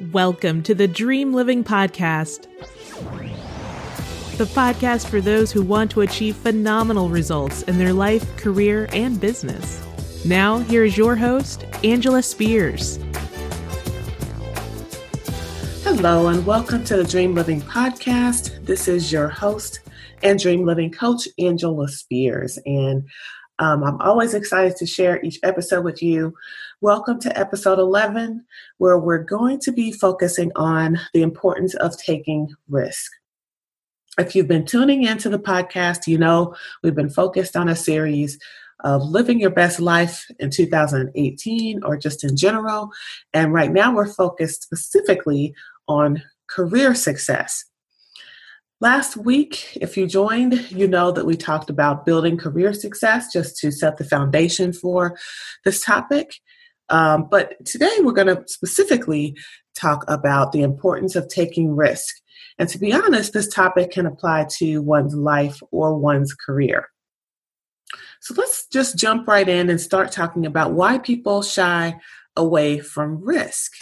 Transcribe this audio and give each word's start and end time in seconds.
Welcome 0.00 0.64
to 0.64 0.74
the 0.74 0.88
Dream 0.88 1.32
Living 1.32 1.62
Podcast, 1.62 2.48
the 4.38 4.44
podcast 4.46 5.06
for 5.06 5.20
those 5.20 5.52
who 5.52 5.62
want 5.62 5.92
to 5.92 6.00
achieve 6.00 6.34
phenomenal 6.34 7.08
results 7.08 7.62
in 7.62 7.78
their 7.78 7.92
life, 7.92 8.36
career, 8.36 8.88
and 8.92 9.20
business. 9.20 9.80
Now, 10.24 10.58
here 10.58 10.82
is 10.82 10.96
your 10.96 11.14
host, 11.14 11.64
Angela 11.84 12.24
Spears. 12.24 12.98
Hello, 15.84 16.26
and 16.26 16.44
welcome 16.44 16.82
to 16.86 16.96
the 16.96 17.04
Dream 17.04 17.36
Living 17.36 17.60
Podcast. 17.60 18.66
This 18.66 18.88
is 18.88 19.12
your 19.12 19.28
host 19.28 19.78
and 20.24 20.40
Dream 20.40 20.66
Living 20.66 20.90
Coach, 20.90 21.28
Angela 21.38 21.86
Spears. 21.86 22.58
And 22.66 23.08
um, 23.60 23.84
I'm 23.84 24.00
always 24.00 24.34
excited 24.34 24.76
to 24.78 24.86
share 24.86 25.22
each 25.22 25.38
episode 25.44 25.84
with 25.84 26.02
you. 26.02 26.34
Welcome 26.80 27.20
to 27.20 27.38
episode 27.38 27.78
11, 27.78 28.44
where 28.78 28.98
we're 28.98 29.22
going 29.22 29.60
to 29.60 29.70
be 29.70 29.92
focusing 29.92 30.50
on 30.56 30.98
the 31.14 31.22
importance 31.22 31.74
of 31.74 31.96
taking 31.96 32.52
risk. 32.68 33.12
If 34.18 34.34
you've 34.34 34.48
been 34.48 34.66
tuning 34.66 35.04
into 35.04 35.28
the 35.28 35.38
podcast, 35.38 36.08
you 36.08 36.18
know 36.18 36.54
we've 36.82 36.94
been 36.94 37.10
focused 37.10 37.56
on 37.56 37.68
a 37.68 37.76
series 37.76 38.38
of 38.82 39.02
living 39.02 39.38
your 39.38 39.50
best 39.50 39.78
life 39.78 40.26
in 40.40 40.50
2018 40.50 41.84
or 41.84 41.96
just 41.96 42.24
in 42.24 42.36
general. 42.36 42.90
And 43.32 43.52
right 43.52 43.72
now 43.72 43.94
we're 43.94 44.12
focused 44.12 44.64
specifically 44.64 45.54
on 45.86 46.22
career 46.48 46.94
success. 46.94 47.64
Last 48.80 49.16
week, 49.16 49.78
if 49.80 49.96
you 49.96 50.06
joined, 50.08 50.70
you 50.72 50.88
know 50.88 51.12
that 51.12 51.24
we 51.24 51.36
talked 51.36 51.70
about 51.70 52.04
building 52.04 52.36
career 52.36 52.72
success 52.72 53.32
just 53.32 53.56
to 53.58 53.70
set 53.70 53.96
the 53.96 54.04
foundation 54.04 54.72
for 54.72 55.16
this 55.64 55.80
topic. 55.80 56.34
Um, 56.90 57.28
but 57.30 57.64
today 57.64 57.96
we're 58.00 58.12
going 58.12 58.34
to 58.34 58.42
specifically 58.46 59.36
talk 59.74 60.04
about 60.08 60.52
the 60.52 60.62
importance 60.62 61.16
of 61.16 61.28
taking 61.28 61.74
risk. 61.74 62.14
And 62.58 62.68
to 62.68 62.78
be 62.78 62.92
honest, 62.92 63.32
this 63.32 63.48
topic 63.48 63.90
can 63.90 64.06
apply 64.06 64.46
to 64.58 64.82
one's 64.82 65.14
life 65.14 65.60
or 65.70 65.98
one's 65.98 66.34
career. 66.34 66.88
So 68.20 68.34
let's 68.36 68.66
just 68.68 68.96
jump 68.96 69.26
right 69.28 69.48
in 69.48 69.70
and 69.70 69.80
start 69.80 70.12
talking 70.12 70.46
about 70.46 70.72
why 70.72 70.98
people 70.98 71.42
shy 71.42 71.96
away 72.36 72.78
from 72.78 73.22
risk. 73.22 73.72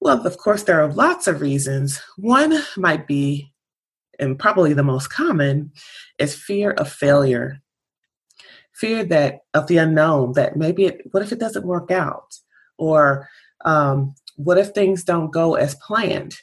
Well, 0.00 0.26
of 0.26 0.38
course, 0.38 0.62
there 0.62 0.82
are 0.82 0.92
lots 0.92 1.26
of 1.26 1.40
reasons. 1.40 2.00
One 2.16 2.62
might 2.76 3.06
be 3.06 3.52
and 4.20 4.38
probably 4.38 4.74
the 4.74 4.84
most 4.84 5.08
common, 5.08 5.72
is 6.18 6.36
fear 6.36 6.70
of 6.72 6.92
failure. 6.92 7.60
Fear 8.80 9.04
that 9.04 9.40
of 9.54 9.66
the 9.66 9.76
unknown, 9.76 10.32
that 10.32 10.56
maybe 10.56 10.86
it, 10.86 11.02
what 11.10 11.22
if 11.22 11.32
it 11.32 11.38
doesn't 11.38 11.66
work 11.66 11.90
out? 11.90 12.34
Or 12.78 13.28
um, 13.64 14.14
what 14.36 14.58
if 14.58 14.68
things 14.68 15.04
don't 15.04 15.30
go 15.30 15.54
as 15.54 15.74
planned? 15.86 16.34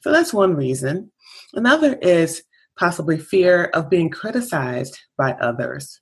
So 0.00 0.12
that's 0.12 0.34
one 0.34 0.54
reason. 0.54 1.10
Another 1.54 1.94
is 1.94 2.42
possibly 2.78 3.18
fear 3.18 3.64
of 3.74 3.90
being 3.90 4.10
criticized 4.10 4.98
by 5.16 5.32
others. 5.34 6.00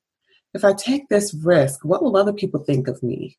If 0.54 0.64
I 0.64 0.72
take 0.72 1.08
this 1.08 1.34
risk, 1.34 1.84
what 1.84 2.02
will 2.02 2.16
other 2.16 2.32
people 2.32 2.64
think 2.64 2.88
of 2.88 3.02
me? 3.02 3.38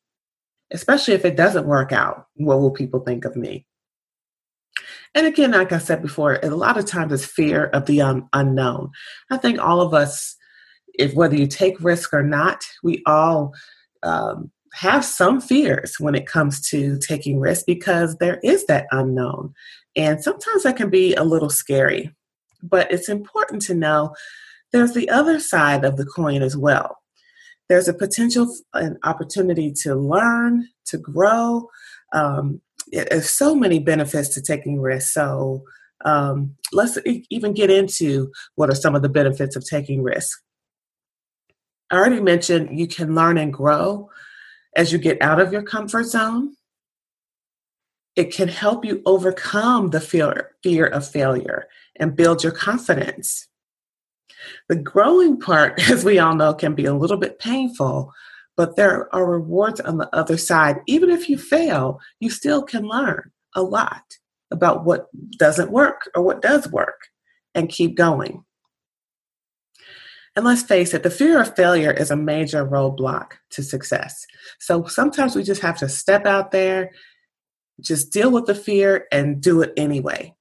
Especially 0.70 1.14
if 1.14 1.24
it 1.24 1.36
doesn't 1.36 1.66
work 1.66 1.92
out, 1.92 2.26
what 2.34 2.60
will 2.60 2.70
people 2.70 3.00
think 3.00 3.24
of 3.24 3.36
me? 3.36 3.66
And 5.14 5.26
again, 5.26 5.50
like 5.52 5.72
I 5.72 5.78
said 5.78 6.00
before, 6.00 6.38
a 6.42 6.48
lot 6.48 6.78
of 6.78 6.86
times 6.86 7.12
it's 7.12 7.26
fear 7.26 7.66
of 7.66 7.84
the 7.84 8.00
un- 8.00 8.28
unknown. 8.32 8.90
I 9.30 9.36
think 9.36 9.60
all 9.60 9.82
of 9.82 9.92
us, 9.92 10.36
if 10.98 11.14
whether 11.14 11.36
you 11.36 11.46
take 11.46 11.80
risk 11.80 12.12
or 12.12 12.22
not, 12.22 12.64
we 12.82 13.02
all 13.06 13.54
um, 14.02 14.50
have 14.74 15.04
some 15.04 15.40
fears 15.40 15.96
when 15.98 16.14
it 16.14 16.26
comes 16.26 16.60
to 16.68 16.98
taking 16.98 17.38
risks 17.38 17.64
because 17.64 18.16
there 18.16 18.40
is 18.42 18.66
that 18.66 18.86
unknown. 18.90 19.52
And 19.96 20.22
sometimes 20.22 20.62
that 20.62 20.76
can 20.76 20.90
be 20.90 21.14
a 21.14 21.24
little 21.24 21.50
scary. 21.50 22.14
But 22.62 22.90
it's 22.90 23.08
important 23.08 23.62
to 23.62 23.74
know 23.74 24.14
there's 24.72 24.94
the 24.94 25.10
other 25.10 25.40
side 25.40 25.84
of 25.84 25.96
the 25.96 26.06
coin 26.06 26.42
as 26.42 26.56
well. 26.56 26.98
There's 27.68 27.88
a 27.88 27.94
potential, 27.94 28.54
an 28.74 28.98
opportunity 29.04 29.72
to 29.82 29.94
learn, 29.94 30.68
to 30.86 30.98
grow, 30.98 31.68
um, 32.12 32.60
there's 32.92 33.30
so 33.30 33.54
many 33.54 33.78
benefits 33.78 34.28
to 34.30 34.42
taking 34.42 34.80
risks. 34.80 35.14
So 35.14 35.64
um, 36.04 36.56
let's 36.72 36.98
even 37.30 37.54
get 37.54 37.70
into 37.70 38.30
what 38.56 38.70
are 38.70 38.74
some 38.74 38.94
of 38.94 39.02
the 39.02 39.08
benefits 39.08 39.56
of 39.56 39.64
taking 39.64 40.02
risks. 40.02 40.40
I 41.92 41.96
already 41.96 42.20
mentioned 42.20 42.78
you 42.78 42.86
can 42.86 43.14
learn 43.14 43.36
and 43.36 43.52
grow 43.52 44.08
as 44.74 44.92
you 44.92 44.98
get 44.98 45.20
out 45.20 45.40
of 45.40 45.52
your 45.52 45.62
comfort 45.62 46.04
zone. 46.04 46.54
It 48.16 48.32
can 48.32 48.48
help 48.48 48.82
you 48.82 49.02
overcome 49.04 49.90
the 49.90 50.00
fear, 50.00 50.52
fear 50.62 50.86
of 50.86 51.06
failure 51.06 51.68
and 51.96 52.16
build 52.16 52.42
your 52.42 52.52
confidence. 52.52 53.46
The 54.70 54.76
growing 54.76 55.38
part, 55.38 55.78
as 55.90 56.02
we 56.02 56.18
all 56.18 56.34
know, 56.34 56.54
can 56.54 56.74
be 56.74 56.86
a 56.86 56.94
little 56.94 57.18
bit 57.18 57.38
painful, 57.38 58.10
but 58.56 58.76
there 58.76 59.14
are 59.14 59.30
rewards 59.30 59.80
on 59.80 59.98
the 59.98 60.08
other 60.16 60.38
side. 60.38 60.78
Even 60.86 61.10
if 61.10 61.28
you 61.28 61.36
fail, 61.36 62.00
you 62.20 62.30
still 62.30 62.62
can 62.62 62.88
learn 62.88 63.30
a 63.54 63.62
lot 63.62 64.02
about 64.50 64.86
what 64.86 65.08
doesn't 65.38 65.70
work 65.70 66.10
or 66.14 66.22
what 66.22 66.40
does 66.40 66.68
work 66.68 67.08
and 67.54 67.68
keep 67.68 67.96
going. 67.96 68.44
And 70.34 70.44
let's 70.46 70.62
face 70.62 70.94
it, 70.94 71.02
the 71.02 71.10
fear 71.10 71.40
of 71.40 71.54
failure 71.54 71.90
is 71.90 72.10
a 72.10 72.16
major 72.16 72.66
roadblock 72.66 73.32
to 73.50 73.62
success. 73.62 74.26
So 74.60 74.86
sometimes 74.86 75.36
we 75.36 75.42
just 75.42 75.60
have 75.60 75.76
to 75.78 75.88
step 75.88 76.24
out 76.24 76.52
there, 76.52 76.92
just 77.80 78.12
deal 78.12 78.30
with 78.30 78.46
the 78.46 78.54
fear, 78.54 79.06
and 79.12 79.42
do 79.42 79.60
it 79.60 79.72
anyway. 79.76 80.34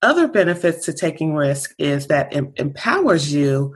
Other 0.00 0.28
benefits 0.28 0.84
to 0.86 0.92
taking 0.92 1.34
risk 1.34 1.74
is 1.78 2.06
that 2.08 2.32
it 2.32 2.44
empowers 2.56 3.32
you 3.32 3.74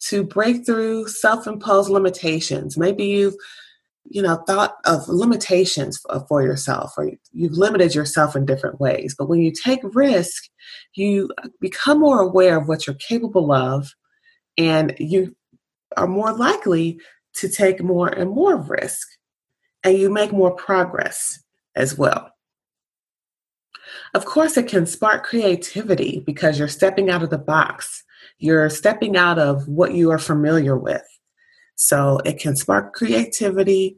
to 0.00 0.22
break 0.22 0.64
through 0.64 1.08
self-imposed 1.08 1.90
limitations. 1.90 2.76
Maybe 2.76 3.04
you've 3.04 3.36
you 4.10 4.20
know 4.20 4.36
thought 4.46 4.76
of 4.84 5.08
limitations 5.08 6.00
uh, 6.10 6.20
for 6.28 6.42
yourself 6.42 6.92
or 6.98 7.10
you've 7.32 7.52
limited 7.52 7.94
yourself 7.94 8.36
in 8.36 8.44
different 8.44 8.80
ways. 8.80 9.14
But 9.16 9.28
when 9.28 9.40
you 9.40 9.52
take 9.52 9.80
risk 9.94 10.44
you 10.94 11.30
uh, 11.38 11.48
become 11.60 12.00
more 12.00 12.20
aware 12.20 12.58
of 12.58 12.68
what 12.68 12.86
you're 12.86 12.96
capable 12.96 13.52
of 13.52 13.94
and 14.58 14.94
you 14.98 15.34
are 15.96 16.06
more 16.06 16.32
likely 16.32 17.00
to 17.34 17.48
take 17.48 17.82
more 17.82 18.08
and 18.08 18.30
more 18.30 18.56
risk 18.56 19.08
and 19.84 19.96
you 19.96 20.10
make 20.10 20.32
more 20.32 20.50
progress 20.50 21.42
as 21.74 21.96
well. 21.96 22.30
Of 24.14 24.24
course 24.24 24.56
it 24.56 24.68
can 24.68 24.86
spark 24.86 25.24
creativity 25.24 26.22
because 26.26 26.58
you're 26.58 26.68
stepping 26.68 27.10
out 27.10 27.22
of 27.22 27.30
the 27.30 27.38
box. 27.38 28.02
You're 28.38 28.70
stepping 28.70 29.16
out 29.16 29.38
of 29.38 29.68
what 29.68 29.94
you 29.94 30.10
are 30.10 30.18
familiar 30.18 30.76
with. 30.76 31.02
So 31.82 32.18
it 32.26 32.38
can 32.38 32.56
spark 32.56 32.92
creativity. 32.92 33.96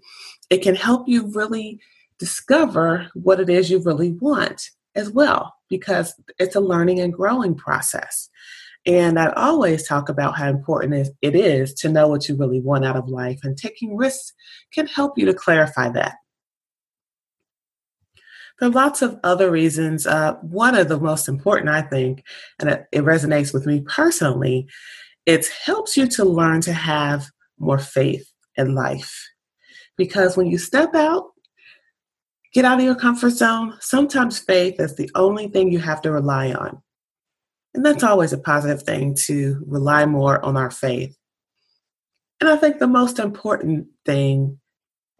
It 0.50 0.62
can 0.62 0.76
help 0.76 1.08
you 1.08 1.26
really 1.32 1.80
discover 2.20 3.08
what 3.14 3.40
it 3.40 3.50
is 3.50 3.72
you 3.72 3.80
really 3.80 4.12
want 4.12 4.70
as 4.94 5.10
well, 5.10 5.52
because 5.68 6.14
it's 6.38 6.54
a 6.54 6.60
learning 6.60 7.00
and 7.00 7.12
growing 7.12 7.56
process. 7.56 8.30
And 8.86 9.18
I 9.18 9.32
always 9.32 9.86
talk 9.86 10.08
about 10.08 10.36
how 10.36 10.48
important 10.48 11.08
it 11.22 11.34
is 11.34 11.74
to 11.74 11.88
know 11.88 12.06
what 12.06 12.28
you 12.28 12.36
really 12.36 12.60
want 12.60 12.84
out 12.84 12.96
of 12.96 13.08
life, 13.08 13.40
and 13.42 13.56
taking 13.56 13.96
risks 13.96 14.32
can 14.72 14.86
help 14.86 15.18
you 15.18 15.26
to 15.26 15.34
clarify 15.34 15.88
that. 15.88 16.14
There 18.60 18.68
are 18.68 18.72
lots 18.72 19.02
of 19.02 19.18
other 19.24 19.50
reasons. 19.50 20.06
Uh, 20.06 20.34
one 20.34 20.76
of 20.76 20.88
the 20.88 21.00
most 21.00 21.26
important, 21.28 21.68
I 21.68 21.82
think, 21.82 22.22
and 22.60 22.70
it, 22.70 22.86
it 22.92 23.02
resonates 23.02 23.52
with 23.52 23.66
me 23.66 23.80
personally, 23.80 24.68
it 25.26 25.46
helps 25.64 25.96
you 25.96 26.06
to 26.08 26.24
learn 26.24 26.60
to 26.60 26.72
have 26.72 27.28
more 27.62 27.78
faith 27.78 28.30
in 28.56 28.74
life. 28.74 29.30
Because 29.96 30.36
when 30.36 30.46
you 30.46 30.58
step 30.58 30.94
out, 30.94 31.30
get 32.52 32.64
out 32.64 32.78
of 32.78 32.84
your 32.84 32.94
comfort 32.94 33.30
zone, 33.30 33.74
sometimes 33.80 34.38
faith 34.38 34.78
is 34.78 34.96
the 34.96 35.10
only 35.14 35.48
thing 35.48 35.70
you 35.70 35.78
have 35.78 36.02
to 36.02 36.10
rely 36.10 36.52
on. 36.52 36.82
And 37.74 37.86
that's 37.86 38.02
always 38.02 38.32
a 38.32 38.38
positive 38.38 38.82
thing 38.82 39.14
to 39.26 39.62
rely 39.66 40.04
more 40.04 40.44
on 40.44 40.56
our 40.56 40.70
faith. 40.70 41.16
And 42.40 42.50
I 42.50 42.56
think 42.56 42.78
the 42.78 42.88
most 42.88 43.18
important 43.18 43.86
thing 44.04 44.58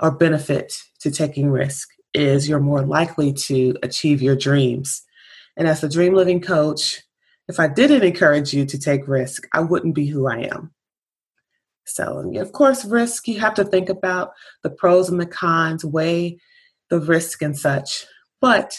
or 0.01 0.11
benefit 0.11 0.75
to 1.01 1.11
taking 1.11 1.51
risk 1.51 1.89
is 2.13 2.49
you're 2.49 2.61
more 2.61 2.83
likely 2.83 3.33
to 3.33 3.77
achieve 3.83 4.21
your 4.21 4.37
dreams. 4.37 5.03
And 5.57 5.69
as 5.69 5.83
a 5.83 5.89
dream 5.89 6.15
living 6.15 6.41
coach, 6.41 7.01
if 7.49 7.59
I 7.61 7.69
didn't 7.69 8.03
encourage 8.03 8.53
you 8.53 8.67
to 8.67 8.79
take 8.79 9.09
risk, 9.09 9.47
I 9.53 9.61
wouldn't 9.61 9.95
be 9.95 10.07
who 10.07 10.27
I 10.27 10.49
am. 10.53 10.73
So, 11.85 12.33
of 12.37 12.53
course, 12.53 12.85
risk, 12.85 13.27
you 13.29 13.41
have 13.41 13.55
to 13.55 13.65
think 13.65 13.89
about 13.89 14.33
the 14.63 14.71
pros 14.71 15.09
and 15.09 15.21
the 15.21 15.27
cons, 15.27 15.85
weigh 15.85 16.39
the 16.91 17.01
risk 17.01 17.43
and 17.43 17.59
such. 17.59 18.07
But 18.41 18.79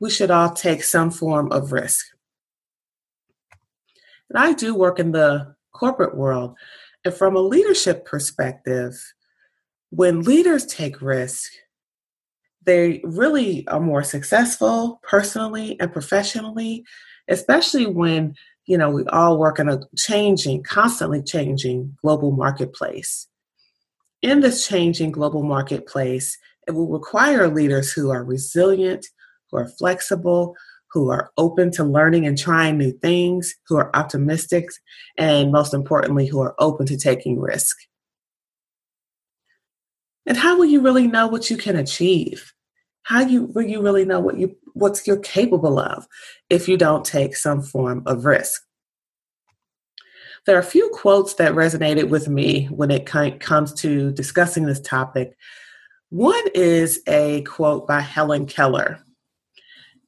we 0.00 0.10
should 0.10 0.30
all 0.30 0.50
take 0.52 0.82
some 0.82 1.10
form 1.10 1.50
of 1.52 1.72
risk. 1.72 2.06
And 4.30 4.38
I 4.38 4.52
do 4.52 4.74
work 4.74 4.98
in 4.98 5.12
the 5.12 5.54
corporate 5.72 6.16
world. 6.16 6.56
And 7.04 7.14
from 7.14 7.36
a 7.36 7.40
leadership 7.40 8.04
perspective, 8.04 8.94
when 9.90 10.22
leaders 10.22 10.66
take 10.66 11.00
risk, 11.00 11.50
they 12.64 13.00
really 13.04 13.66
are 13.68 13.80
more 13.80 14.02
successful 14.02 15.00
personally 15.02 15.80
and 15.80 15.92
professionally, 15.92 16.84
especially 17.28 17.86
when 17.86 18.34
you 18.68 18.76
know 18.76 18.90
we 18.90 19.04
all 19.06 19.38
work 19.38 19.58
in 19.58 19.68
a 19.68 19.80
changing, 19.96 20.62
constantly 20.62 21.22
changing 21.22 21.96
global 22.02 22.30
marketplace. 22.30 23.26
In 24.20 24.40
this 24.40 24.68
changing 24.68 25.10
global 25.10 25.42
marketplace, 25.42 26.36
it 26.66 26.72
will 26.72 26.88
require 26.88 27.48
leaders 27.48 27.92
who 27.92 28.10
are 28.10 28.22
resilient, 28.22 29.06
who 29.50 29.56
are 29.56 29.68
flexible, 29.68 30.54
who 30.92 31.08
are 31.10 31.30
open 31.38 31.70
to 31.72 31.84
learning 31.84 32.26
and 32.26 32.36
trying 32.36 32.76
new 32.76 32.92
things, 32.92 33.54
who 33.66 33.76
are 33.76 33.94
optimistic, 33.96 34.68
and 35.16 35.50
most 35.50 35.72
importantly, 35.72 36.26
who 36.26 36.40
are 36.40 36.54
open 36.58 36.86
to 36.86 36.98
taking 36.98 37.40
risk. 37.40 37.76
And 40.26 40.36
how 40.36 40.58
will 40.58 40.66
you 40.66 40.82
really 40.82 41.06
know 41.06 41.26
what 41.26 41.48
you 41.48 41.56
can 41.56 41.76
achieve? 41.76 42.52
How 43.08 43.20
you 43.20 43.44
will 43.44 43.62
you 43.62 43.80
really 43.80 44.04
know 44.04 44.20
what 44.20 44.36
you 44.36 44.54
what 44.74 45.00
you're 45.06 45.16
capable 45.20 45.78
of 45.78 46.06
if 46.50 46.68
you 46.68 46.76
don't 46.76 47.06
take 47.06 47.36
some 47.36 47.62
form 47.62 48.02
of 48.04 48.26
risk? 48.26 48.60
There 50.44 50.54
are 50.54 50.60
a 50.60 50.74
few 50.74 50.90
quotes 50.90 51.32
that 51.34 51.54
resonated 51.54 52.10
with 52.10 52.28
me 52.28 52.66
when 52.66 52.90
it 52.90 53.06
comes 53.06 53.72
to 53.80 54.12
discussing 54.12 54.66
this 54.66 54.80
topic. 54.80 55.38
One 56.10 56.44
is 56.54 57.00
a 57.08 57.40
quote 57.44 57.88
by 57.88 58.00
Helen 58.00 58.44
Keller. 58.44 59.00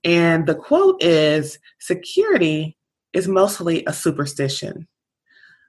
And 0.04 0.46
the 0.46 0.54
quote 0.54 1.02
is 1.02 1.58
Security 1.78 2.76
is 3.14 3.26
mostly 3.26 3.82
a 3.86 3.94
superstition. 3.94 4.86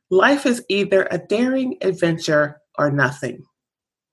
Life 0.10 0.46
is 0.46 0.66
either 0.68 1.08
a 1.10 1.18
daring 1.18 1.78
adventure 1.80 2.60
or 2.78 2.92
nothing. 2.92 3.46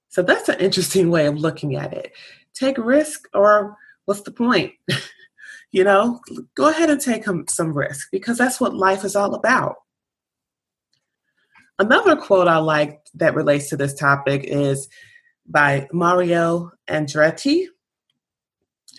So 0.08 0.22
that's 0.22 0.48
an 0.48 0.60
interesting 0.60 1.10
way 1.10 1.26
of 1.26 1.36
looking 1.36 1.74
at 1.74 1.92
it. 1.92 2.12
Take 2.58 2.78
risk, 2.78 3.28
or 3.34 3.76
what's 4.04 4.22
the 4.22 4.30
point? 4.30 4.72
you 5.72 5.84
know, 5.84 6.20
go 6.54 6.68
ahead 6.68 6.90
and 6.90 7.00
take 7.00 7.24
some 7.48 7.72
risk 7.72 8.08
because 8.10 8.38
that's 8.38 8.60
what 8.60 8.74
life 8.74 9.04
is 9.04 9.14
all 9.14 9.34
about. 9.34 9.76
Another 11.78 12.16
quote 12.16 12.48
I 12.48 12.56
like 12.58 13.00
that 13.14 13.34
relates 13.34 13.68
to 13.68 13.76
this 13.76 13.94
topic 13.94 14.42
is 14.44 14.88
by 15.46 15.88
Mario 15.92 16.72
Andretti. 16.88 17.66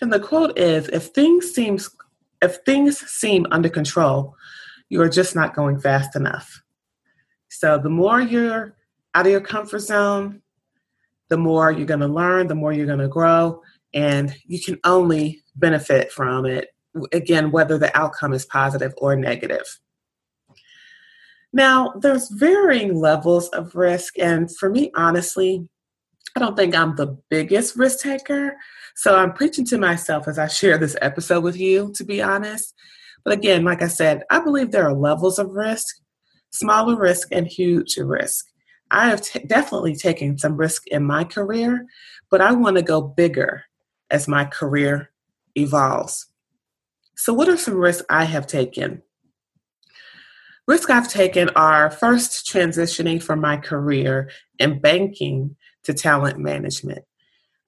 And 0.01 0.13
the 0.13 0.19
quote 0.19 0.57
is 0.57 0.87
if 0.89 1.07
things 1.07 1.51
seems 1.53 1.89
if 2.41 2.57
things 2.65 2.97
seem 2.99 3.45
under 3.51 3.67
control, 3.67 4.35
you 4.87 5.01
are 5.01 5.09
just 5.09 5.35
not 5.35 5.53
going 5.53 5.79
fast 5.79 6.15
enough. 6.15 6.61
So 7.49 7.77
the 7.77 7.89
more 7.89 8.21
you're 8.21 8.75
out 9.13 9.25
of 9.25 9.31
your 9.31 9.41
comfort 9.41 9.79
zone, 9.79 10.41
the 11.29 11.37
more 11.37 11.71
you're 11.71 11.85
going 11.85 11.99
to 11.99 12.07
learn, 12.07 12.47
the 12.47 12.55
more 12.55 12.73
you're 12.73 12.85
going 12.85 12.99
to 12.99 13.07
grow, 13.07 13.61
and 13.93 14.35
you 14.45 14.61
can 14.61 14.79
only 14.83 15.41
benefit 15.55 16.11
from 16.11 16.45
it, 16.45 16.69
again, 17.11 17.51
whether 17.51 17.77
the 17.77 17.95
outcome 17.97 18.33
is 18.33 18.45
positive 18.45 18.93
or 18.97 19.15
negative. 19.15 19.79
Now, 21.51 21.93
there's 21.99 22.29
varying 22.29 22.95
levels 22.95 23.49
of 23.49 23.75
risk, 23.75 24.19
and 24.19 24.55
for 24.57 24.69
me, 24.69 24.91
honestly, 24.95 25.67
I 26.35 26.39
don't 26.39 26.55
think 26.55 26.75
I'm 26.75 26.95
the 26.95 27.17
biggest 27.29 27.75
risk 27.75 27.99
taker. 27.99 28.55
So 28.95 29.15
I'm 29.15 29.33
preaching 29.33 29.65
to 29.67 29.77
myself 29.77 30.27
as 30.27 30.37
I 30.37 30.47
share 30.47 30.77
this 30.77 30.95
episode 31.01 31.43
with 31.43 31.57
you, 31.57 31.91
to 31.95 32.03
be 32.03 32.21
honest. 32.21 32.73
But 33.23 33.33
again, 33.33 33.63
like 33.63 33.81
I 33.81 33.87
said, 33.87 34.23
I 34.29 34.39
believe 34.39 34.71
there 34.71 34.87
are 34.87 34.93
levels 34.93 35.39
of 35.39 35.51
risk, 35.51 35.95
smaller 36.51 36.95
risk 36.95 37.29
and 37.31 37.47
huge 37.47 37.97
risk. 37.97 38.45
I 38.91 39.09
have 39.09 39.21
t- 39.21 39.39
definitely 39.39 39.95
taken 39.95 40.37
some 40.37 40.57
risk 40.57 40.87
in 40.87 41.03
my 41.03 41.23
career, 41.23 41.85
but 42.29 42.41
I 42.41 42.51
want 42.53 42.77
to 42.77 42.81
go 42.81 43.01
bigger 43.01 43.63
as 44.09 44.27
my 44.27 44.45
career 44.45 45.11
evolves. 45.55 46.27
So, 47.15 47.33
what 47.33 47.49
are 47.49 47.57
some 47.57 47.75
risks 47.75 48.05
I 48.09 48.23
have 48.25 48.47
taken? 48.47 49.01
Risks 50.67 50.89
I've 50.89 51.09
taken 51.09 51.49
are 51.55 51.89
first 51.89 52.47
transitioning 52.47 53.21
from 53.21 53.41
my 53.41 53.57
career 53.57 54.29
in 54.59 54.79
banking 54.79 55.55
to 55.83 55.93
talent 55.93 56.37
management. 56.37 57.03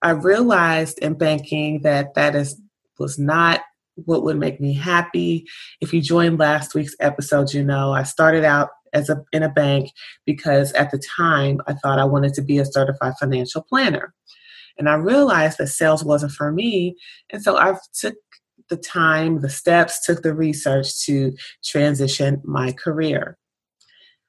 I 0.02 0.12
realized 0.12 1.00
in 1.00 1.16
banking 1.16 1.82
that 1.82 2.14
that 2.16 2.36
is 2.36 2.60
was 3.00 3.18
not 3.20 3.62
what 4.06 4.24
would 4.24 4.38
make 4.38 4.62
me 4.62 4.74
happy. 4.74 5.48
If 5.80 5.94
you 5.94 6.02
joined 6.02 6.40
last 6.40 6.74
week's 6.74 6.96
episode, 7.00 7.54
you 7.54 7.64
know 7.64 7.92
I 7.92 8.04
started 8.04 8.44
out 8.44 8.70
as 8.94 9.10
a 9.10 9.24
in 9.32 9.44
a 9.44 9.50
bank 9.50 9.92
because 10.26 10.72
at 10.74 10.92
the 10.92 11.02
time 11.18 11.60
I 11.68 11.74
thought 11.74 12.00
I 12.00 12.06
wanted 12.06 12.34
to 12.36 12.42
be 12.42 12.58
a 12.60 12.66
certified 12.66 13.14
financial 13.20 13.62
planner. 13.62 14.14
And 14.78 14.90
I 14.90 14.96
realized 14.96 15.58
that 15.58 15.68
sales 15.68 16.04
wasn't 16.04 16.32
for 16.32 16.52
me. 16.52 16.96
And 17.30 17.44
so 17.44 17.58
I 17.58 17.76
took 17.94 18.16
the 18.70 18.78
time, 18.78 19.42
the 19.42 19.50
steps, 19.50 20.06
took 20.06 20.24
the 20.24 20.34
research 20.34 21.06
to 21.06 21.36
transition 21.64 22.42
my 22.44 22.72
career. 22.72 23.38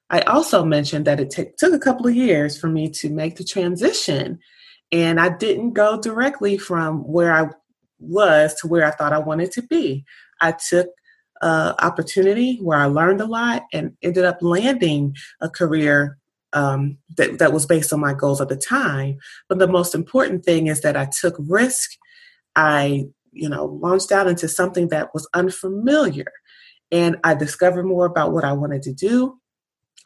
I 0.09 0.19
also 0.21 0.63
mentioned 0.63 1.05
that 1.05 1.19
it 1.19 1.31
t- 1.31 1.45
took 1.57 1.73
a 1.73 1.79
couple 1.79 2.07
of 2.07 2.15
years 2.15 2.59
for 2.59 2.67
me 2.67 2.89
to 2.91 3.09
make 3.09 3.37
the 3.37 3.43
transition. 3.43 4.37
And 4.91 5.19
I 5.19 5.29
didn't 5.29 5.73
go 5.73 5.99
directly 5.99 6.57
from 6.57 6.99
where 6.99 7.33
I 7.33 7.49
was 7.99 8.53
to 8.55 8.67
where 8.67 8.85
I 8.85 8.91
thought 8.91 9.13
I 9.13 9.19
wanted 9.19 9.51
to 9.53 9.63
be. 9.63 10.05
I 10.41 10.51
took 10.69 10.89
uh, 11.41 11.73
opportunity 11.79 12.57
where 12.61 12.77
I 12.77 12.85
learned 12.85 13.21
a 13.21 13.25
lot 13.25 13.63
and 13.73 13.93
ended 14.01 14.25
up 14.25 14.37
landing 14.41 15.15
a 15.41 15.49
career 15.49 16.17
um, 16.53 16.97
that, 17.17 17.39
that 17.39 17.51
was 17.51 17.65
based 17.65 17.91
on 17.91 17.99
my 17.99 18.13
goals 18.13 18.39
at 18.39 18.49
the 18.49 18.55
time. 18.55 19.17
But 19.49 19.59
the 19.59 19.67
most 19.67 19.95
important 19.95 20.45
thing 20.45 20.67
is 20.67 20.81
that 20.81 20.95
I 20.95 21.09
took 21.19 21.35
risk. 21.39 21.91
I, 22.55 23.05
you 23.31 23.49
know, 23.49 23.65
launched 23.65 24.11
out 24.11 24.27
into 24.27 24.47
something 24.47 24.89
that 24.89 25.09
was 25.13 25.27
unfamiliar. 25.33 26.31
And 26.91 27.17
I 27.23 27.33
discovered 27.33 27.85
more 27.85 28.05
about 28.05 28.31
what 28.31 28.43
I 28.43 28.53
wanted 28.53 28.83
to 28.83 28.93
do. 28.93 29.39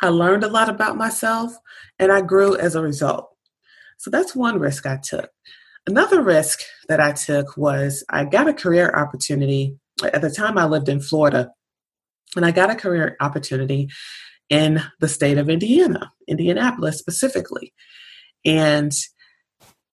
I 0.01 0.09
learned 0.09 0.43
a 0.43 0.49
lot 0.49 0.69
about 0.69 0.95
myself 0.95 1.53
and 1.99 2.11
I 2.11 2.21
grew 2.21 2.55
as 2.55 2.75
a 2.75 2.81
result. 2.81 3.29
So 3.97 4.09
that's 4.09 4.35
one 4.35 4.59
risk 4.59 4.85
I 4.85 4.97
took. 4.97 5.29
Another 5.87 6.21
risk 6.21 6.61
that 6.87 6.99
I 6.99 7.13
took 7.13 7.57
was 7.57 8.03
I 8.09 8.25
got 8.25 8.47
a 8.47 8.53
career 8.53 8.91
opportunity 8.95 9.77
at 10.03 10.21
the 10.21 10.29
time 10.29 10.57
I 10.57 10.65
lived 10.65 10.89
in 10.89 10.99
Florida, 10.99 11.51
and 12.35 12.45
I 12.45 12.51
got 12.51 12.69
a 12.69 12.75
career 12.75 13.15
opportunity 13.19 13.89
in 14.49 14.81
the 14.99 15.07
state 15.07 15.37
of 15.37 15.49
Indiana, 15.49 16.11
Indianapolis 16.27 16.97
specifically. 16.99 17.73
And 18.45 18.91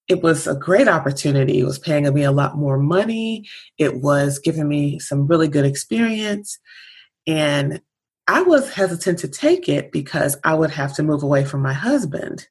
it 0.06 0.22
was 0.22 0.46
a 0.46 0.54
great 0.54 0.86
opportunity. 0.86 1.60
It 1.60 1.64
was 1.64 1.78
paying 1.78 2.12
me 2.12 2.22
a 2.22 2.32
lot 2.32 2.58
more 2.58 2.78
money. 2.78 3.46
It 3.78 4.02
was 4.02 4.38
giving 4.38 4.68
me 4.68 4.98
some 4.98 5.26
really 5.26 5.48
good 5.48 5.64
experience. 5.64 6.58
And 7.26 7.80
I 8.26 8.42
was 8.42 8.72
hesitant 8.72 9.18
to 9.20 9.28
take 9.28 9.68
it 9.68 9.92
because 9.92 10.36
I 10.44 10.54
would 10.54 10.70
have 10.70 10.94
to 10.96 11.02
move 11.02 11.22
away 11.22 11.44
from 11.44 11.62
my 11.62 11.72
husband 11.72 12.46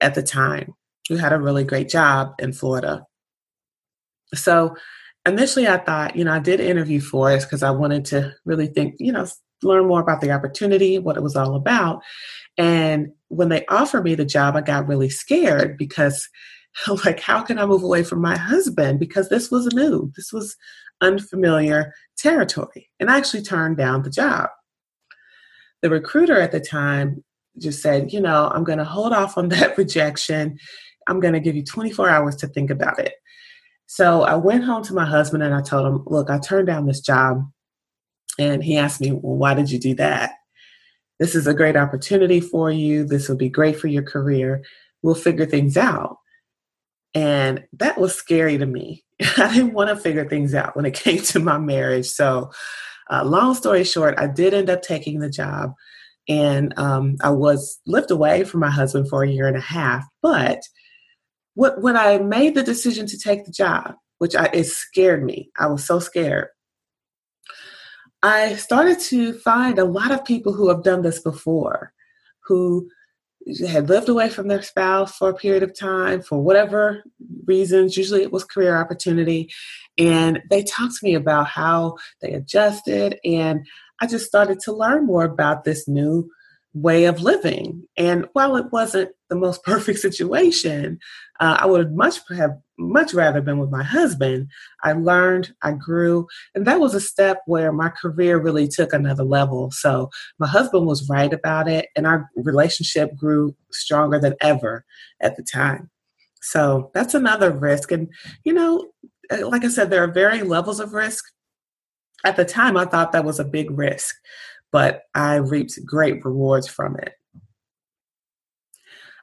at 0.00 0.14
the 0.14 0.22
time, 0.22 0.74
who 1.08 1.16
had 1.16 1.32
a 1.32 1.40
really 1.40 1.64
great 1.64 1.88
job 1.88 2.34
in 2.38 2.52
Florida. 2.52 3.04
So 4.34 4.76
initially 5.26 5.68
I 5.68 5.78
thought, 5.78 6.16
you 6.16 6.24
know, 6.24 6.32
I 6.32 6.38
did 6.38 6.60
interview 6.60 7.00
for 7.00 7.30
it 7.30 7.42
because 7.42 7.62
I 7.62 7.70
wanted 7.70 8.04
to 8.06 8.34
really 8.44 8.66
think, 8.66 8.96
you 8.98 9.12
know, 9.12 9.26
learn 9.62 9.86
more 9.86 10.00
about 10.00 10.20
the 10.20 10.30
opportunity, 10.30 10.98
what 10.98 11.16
it 11.16 11.22
was 11.22 11.36
all 11.36 11.54
about. 11.54 12.02
And 12.56 13.08
when 13.28 13.48
they 13.48 13.66
offered 13.66 14.04
me 14.04 14.14
the 14.14 14.24
job, 14.24 14.56
I 14.56 14.62
got 14.62 14.88
really 14.88 15.10
scared 15.10 15.76
because 15.76 16.28
like 17.04 17.20
how 17.20 17.42
can 17.42 17.58
I 17.58 17.66
move 17.66 17.82
away 17.82 18.02
from 18.02 18.20
my 18.20 18.36
husband 18.36 18.98
because 18.98 19.28
this 19.28 19.50
was 19.50 19.72
new. 19.74 20.12
This 20.16 20.32
was 20.32 20.56
unfamiliar 21.00 21.92
territory. 22.18 22.90
And 22.98 23.10
I 23.10 23.16
actually 23.16 23.42
turned 23.42 23.76
down 23.76 24.02
the 24.02 24.10
job. 24.10 24.50
The 25.82 25.90
recruiter 25.90 26.38
at 26.38 26.52
the 26.52 26.60
time 26.60 27.24
just 27.58 27.82
said, 27.82 28.12
you 28.12 28.20
know, 28.20 28.50
I'm 28.54 28.64
going 28.64 28.78
to 28.78 28.84
hold 28.84 29.12
off 29.12 29.38
on 29.38 29.48
that 29.50 29.76
rejection. 29.76 30.58
I'm 31.06 31.20
going 31.20 31.34
to 31.34 31.40
give 31.40 31.56
you 31.56 31.64
24 31.64 32.08
hours 32.08 32.36
to 32.36 32.46
think 32.46 32.70
about 32.70 32.98
it. 32.98 33.14
So 33.92 34.22
I 34.22 34.36
went 34.36 34.62
home 34.62 34.84
to 34.84 34.94
my 34.94 35.04
husband 35.04 35.42
and 35.42 35.52
I 35.52 35.62
told 35.62 35.84
him, 35.84 36.04
look, 36.06 36.30
I 36.30 36.38
turned 36.38 36.68
down 36.68 36.86
this 36.86 37.00
job. 37.00 37.50
And 38.38 38.62
he 38.62 38.76
asked 38.76 39.00
me, 39.00 39.10
well, 39.10 39.34
why 39.34 39.52
did 39.52 39.68
you 39.68 39.80
do 39.80 39.96
that? 39.96 40.34
This 41.18 41.34
is 41.34 41.48
a 41.48 41.54
great 41.54 41.74
opportunity 41.74 42.40
for 42.40 42.70
you. 42.70 43.02
This 43.02 43.28
will 43.28 43.36
be 43.36 43.48
great 43.48 43.80
for 43.80 43.88
your 43.88 44.04
career. 44.04 44.62
We'll 45.02 45.16
figure 45.16 45.44
things 45.44 45.76
out. 45.76 46.18
And 47.14 47.64
that 47.72 47.98
was 47.98 48.14
scary 48.14 48.58
to 48.58 48.64
me. 48.64 49.02
I 49.36 49.52
didn't 49.52 49.72
want 49.72 49.90
to 49.90 49.96
figure 49.96 50.28
things 50.28 50.54
out 50.54 50.76
when 50.76 50.86
it 50.86 50.94
came 50.94 51.22
to 51.22 51.40
my 51.40 51.58
marriage. 51.58 52.06
So, 52.06 52.52
uh, 53.10 53.24
long 53.24 53.56
story 53.56 53.82
short, 53.82 54.14
I 54.18 54.28
did 54.28 54.54
end 54.54 54.70
up 54.70 54.82
taking 54.82 55.18
the 55.18 55.28
job. 55.30 55.74
And 56.28 56.72
um, 56.78 57.16
I 57.24 57.30
was 57.30 57.80
lived 57.88 58.12
away 58.12 58.44
from 58.44 58.60
my 58.60 58.70
husband 58.70 59.08
for 59.08 59.24
a 59.24 59.28
year 59.28 59.48
and 59.48 59.56
a 59.56 59.60
half. 59.60 60.04
But 60.22 60.60
when 61.60 61.96
I 61.96 62.18
made 62.18 62.54
the 62.54 62.62
decision 62.62 63.06
to 63.06 63.18
take 63.18 63.44
the 63.44 63.52
job, 63.52 63.94
which 64.18 64.34
I, 64.34 64.46
it 64.46 64.64
scared 64.64 65.22
me, 65.22 65.50
I 65.58 65.66
was 65.66 65.84
so 65.84 65.98
scared. 65.98 66.48
I 68.22 68.54
started 68.56 68.98
to 69.00 69.34
find 69.34 69.78
a 69.78 69.84
lot 69.84 70.10
of 70.10 70.24
people 70.24 70.52
who 70.52 70.68
have 70.68 70.82
done 70.82 71.02
this 71.02 71.20
before, 71.20 71.92
who 72.46 72.88
had 73.66 73.88
lived 73.88 74.08
away 74.08 74.28
from 74.28 74.48
their 74.48 74.62
spouse 74.62 75.16
for 75.16 75.30
a 75.30 75.34
period 75.34 75.62
of 75.62 75.78
time 75.78 76.22
for 76.22 76.42
whatever 76.42 77.02
reasons. 77.46 77.96
Usually 77.96 78.22
it 78.22 78.32
was 78.32 78.44
career 78.44 78.76
opportunity. 78.76 79.50
And 79.96 80.42
they 80.50 80.62
talked 80.62 80.96
to 80.96 81.06
me 81.06 81.14
about 81.14 81.46
how 81.46 81.96
they 82.20 82.32
adjusted. 82.32 83.18
And 83.24 83.66
I 84.00 84.06
just 84.06 84.26
started 84.26 84.60
to 84.60 84.72
learn 84.72 85.06
more 85.06 85.24
about 85.24 85.64
this 85.64 85.88
new 85.88 86.30
way 86.72 87.04
of 87.04 87.20
living. 87.20 87.82
And 87.96 88.26
while 88.32 88.56
it 88.56 88.66
wasn't 88.72 89.10
the 89.28 89.36
most 89.36 89.62
perfect 89.64 89.98
situation, 89.98 90.98
uh, 91.40 91.56
I 91.60 91.66
would 91.66 91.96
much 91.96 92.20
have 92.36 92.58
much 92.78 93.12
rather 93.12 93.40
been 93.40 93.58
with 93.58 93.70
my 93.70 93.82
husband. 93.82 94.48
I 94.82 94.92
learned, 94.92 95.52
I 95.62 95.72
grew, 95.72 96.26
and 96.54 96.66
that 96.66 96.80
was 96.80 96.94
a 96.94 97.00
step 97.00 97.42
where 97.46 97.72
my 97.72 97.88
career 97.88 98.38
really 98.38 98.68
took 98.68 98.92
another 98.92 99.24
level. 99.24 99.70
So 99.70 100.10
my 100.38 100.46
husband 100.46 100.86
was 100.86 101.08
right 101.08 101.32
about 101.32 101.68
it, 101.68 101.88
and 101.96 102.06
our 102.06 102.28
relationship 102.36 103.16
grew 103.16 103.54
stronger 103.70 104.18
than 104.18 104.34
ever 104.40 104.84
at 105.20 105.36
the 105.36 105.42
time. 105.42 105.90
So 106.42 106.90
that's 106.94 107.14
another 107.14 107.50
risk. 107.50 107.92
And 107.92 108.08
you 108.44 108.52
know, 108.52 108.90
uh, 109.30 109.46
like 109.48 109.64
I 109.64 109.68
said, 109.68 109.90
there 109.90 110.04
are 110.04 110.12
varying 110.12 110.48
levels 110.48 110.80
of 110.80 110.92
risk. 110.92 111.24
At 112.24 112.36
the 112.36 112.44
time, 112.44 112.76
I 112.76 112.84
thought 112.84 113.12
that 113.12 113.24
was 113.24 113.40
a 113.40 113.44
big 113.44 113.70
risk 113.70 114.14
but 114.72 115.04
I 115.14 115.36
reaped 115.36 115.78
great 115.84 116.24
rewards 116.24 116.68
from 116.68 116.96
it. 116.96 117.14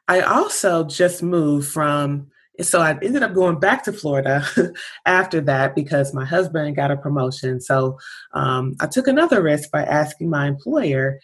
I 0.08 0.22
also 0.22 0.86
just 0.86 1.22
moved 1.22 1.70
from, 1.70 2.28
so 2.62 2.80
I 2.80 2.92
ended 2.92 3.24
up 3.24 3.34
going 3.34 3.60
back 3.60 3.84
to 3.84 3.94
Florida 3.94 4.46
after 5.06 5.42
that 5.42 5.76
because 5.76 6.14
my 6.14 6.26
husband 6.26 6.76
got 6.76 6.92
a 6.92 6.98
promotion. 6.98 7.60
So 7.60 8.00
um, 8.34 8.76
I 8.80 8.88
took 8.88 9.08
another 9.08 9.42
risk 9.44 9.70
by 9.70 9.84
asking 9.84 10.30
my 10.30 10.48
employer, 10.48 11.20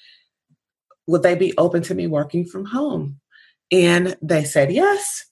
would 1.07 1.23
they 1.23 1.35
be 1.35 1.57
open 1.57 1.81
to 1.83 1.95
me 1.95 2.07
working 2.07 2.45
from 2.45 2.65
home? 2.65 3.19
And 3.71 4.17
they 4.21 4.43
said 4.43 4.71
yes. 4.71 5.25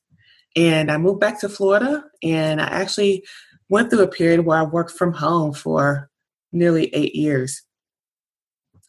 And 0.55 0.91
I 0.91 0.97
moved 0.97 1.19
back 1.19 1.39
to 1.41 1.49
Florida 1.49 2.03
and 2.23 2.61
I 2.61 2.65
actually 2.65 3.25
went 3.69 3.89
through 3.89 4.03
a 4.03 4.07
period 4.07 4.45
where 4.45 4.59
I 4.59 4.63
worked 4.63 4.91
from 4.91 5.13
home 5.13 5.53
for 5.53 6.09
nearly 6.51 6.93
eight 6.93 7.15
years. 7.15 7.63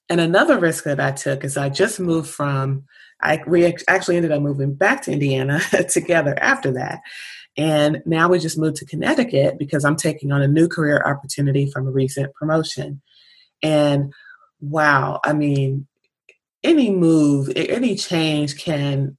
And 0.08 0.20
another 0.20 0.58
risk 0.58 0.84
that 0.84 1.00
I 1.00 1.12
took 1.12 1.44
is 1.44 1.56
I 1.56 1.68
just 1.68 2.00
moved 2.00 2.28
from, 2.28 2.84
I 3.20 3.42
we 3.46 3.74
actually 3.88 4.16
ended 4.16 4.32
up 4.32 4.42
moving 4.42 4.74
back 4.74 5.02
to 5.02 5.12
Indiana 5.12 5.60
together 5.88 6.36
after 6.40 6.72
that. 6.72 7.00
And 7.56 8.02
now 8.06 8.28
we 8.28 8.38
just 8.38 8.58
moved 8.58 8.76
to 8.76 8.86
Connecticut 8.86 9.58
because 9.58 9.84
I'm 9.84 9.96
taking 9.96 10.32
on 10.32 10.42
a 10.42 10.48
new 10.48 10.68
career 10.68 11.02
opportunity 11.04 11.70
from 11.70 11.86
a 11.86 11.90
recent 11.90 12.32
promotion. 12.34 13.02
And 13.62 14.12
wow, 14.60 15.20
I 15.24 15.34
mean, 15.34 15.86
any 16.64 16.90
move, 16.90 17.50
any 17.54 17.96
change 17.96 18.56
can, 18.58 19.18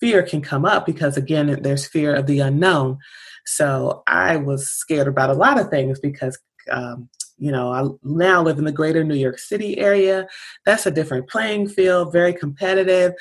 fear 0.00 0.22
can 0.22 0.40
come 0.40 0.64
up 0.64 0.86
because 0.86 1.16
again, 1.16 1.58
there's 1.62 1.86
fear 1.86 2.14
of 2.14 2.26
the 2.26 2.40
unknown. 2.40 2.98
So 3.46 4.02
I 4.06 4.36
was 4.36 4.68
scared 4.68 5.08
about 5.08 5.30
a 5.30 5.34
lot 5.34 5.58
of 5.58 5.68
things 5.68 6.00
because 6.00 6.38
um, 6.70 7.10
you 7.36 7.50
know, 7.50 7.72
I 7.72 7.88
now 8.02 8.42
live 8.42 8.58
in 8.58 8.64
the 8.64 8.72
greater 8.72 9.02
New 9.02 9.14
York 9.14 9.38
City 9.38 9.78
area. 9.78 10.26
That's 10.64 10.86
a 10.86 10.90
different 10.90 11.28
playing 11.28 11.68
field, 11.68 12.12
very 12.12 12.32
competitive. 12.32 13.12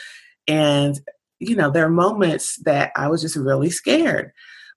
And, 0.48 1.00
you 1.40 1.56
know, 1.56 1.72
there 1.72 1.86
are 1.86 1.90
moments 1.90 2.58
that 2.64 2.92
I 2.96 3.08
was 3.08 3.22
just 3.22 3.36
really 3.36 3.70
scared. 3.70 4.32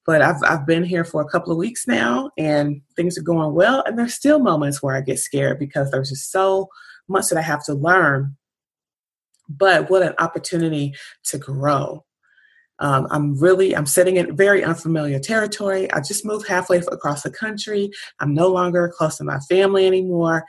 But 0.06 0.22
I've, 0.22 0.42
I've 0.44 0.66
been 0.66 0.84
here 0.84 1.04
for 1.04 1.20
a 1.20 1.28
couple 1.28 1.50
of 1.50 1.58
weeks 1.58 1.86
now 1.86 2.30
and 2.38 2.80
things 2.94 3.18
are 3.18 3.22
going 3.22 3.54
well. 3.54 3.82
And 3.84 3.98
there's 3.98 4.14
still 4.14 4.38
moments 4.38 4.80
where 4.80 4.94
I 4.94 5.00
get 5.00 5.18
scared 5.18 5.58
because 5.58 5.90
there's 5.90 6.10
just 6.10 6.30
so 6.30 6.68
much 7.08 7.26
that 7.28 7.38
I 7.38 7.42
have 7.42 7.64
to 7.64 7.74
learn. 7.74 8.36
But 9.48 9.90
what 9.90 10.02
an 10.02 10.14
opportunity 10.18 10.94
to 11.24 11.38
grow 11.38 12.05
um, 12.78 13.06
I'm 13.10 13.38
really, 13.38 13.74
I'm 13.74 13.86
sitting 13.86 14.16
in 14.16 14.36
very 14.36 14.62
unfamiliar 14.62 15.18
territory. 15.18 15.90
I 15.92 16.00
just 16.00 16.26
moved 16.26 16.46
halfway 16.46 16.78
across 16.78 17.22
the 17.22 17.30
country. 17.30 17.90
I'm 18.20 18.34
no 18.34 18.48
longer 18.48 18.92
close 18.94 19.16
to 19.18 19.24
my 19.24 19.38
family 19.40 19.86
anymore, 19.86 20.44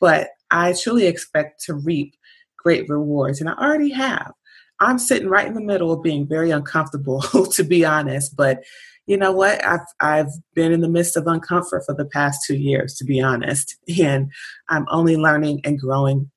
but 0.00 0.28
I 0.50 0.74
truly 0.80 1.06
expect 1.06 1.64
to 1.64 1.74
reap 1.74 2.14
great 2.56 2.88
rewards, 2.88 3.40
and 3.40 3.50
I 3.50 3.54
already 3.54 3.90
have. 3.90 4.32
I'm 4.80 4.98
sitting 4.98 5.28
right 5.28 5.46
in 5.46 5.54
the 5.54 5.60
middle 5.60 5.92
of 5.92 6.02
being 6.02 6.26
very 6.26 6.50
uncomfortable, 6.50 7.20
to 7.52 7.64
be 7.64 7.84
honest, 7.84 8.36
but 8.36 8.62
you 9.06 9.16
know 9.16 9.32
what? 9.32 9.64
I've 9.64 9.80
I've 10.00 10.30
been 10.54 10.72
in 10.72 10.80
the 10.80 10.88
midst 10.88 11.16
of 11.16 11.24
uncomfort 11.24 11.84
for 11.84 11.94
the 11.96 12.04
past 12.04 12.44
two 12.46 12.56
years, 12.56 12.94
to 12.96 13.04
be 13.04 13.20
honest, 13.20 13.76
and 14.00 14.30
I'm 14.68 14.86
only 14.90 15.16
learning 15.16 15.62
and 15.64 15.78
growing 15.78 16.30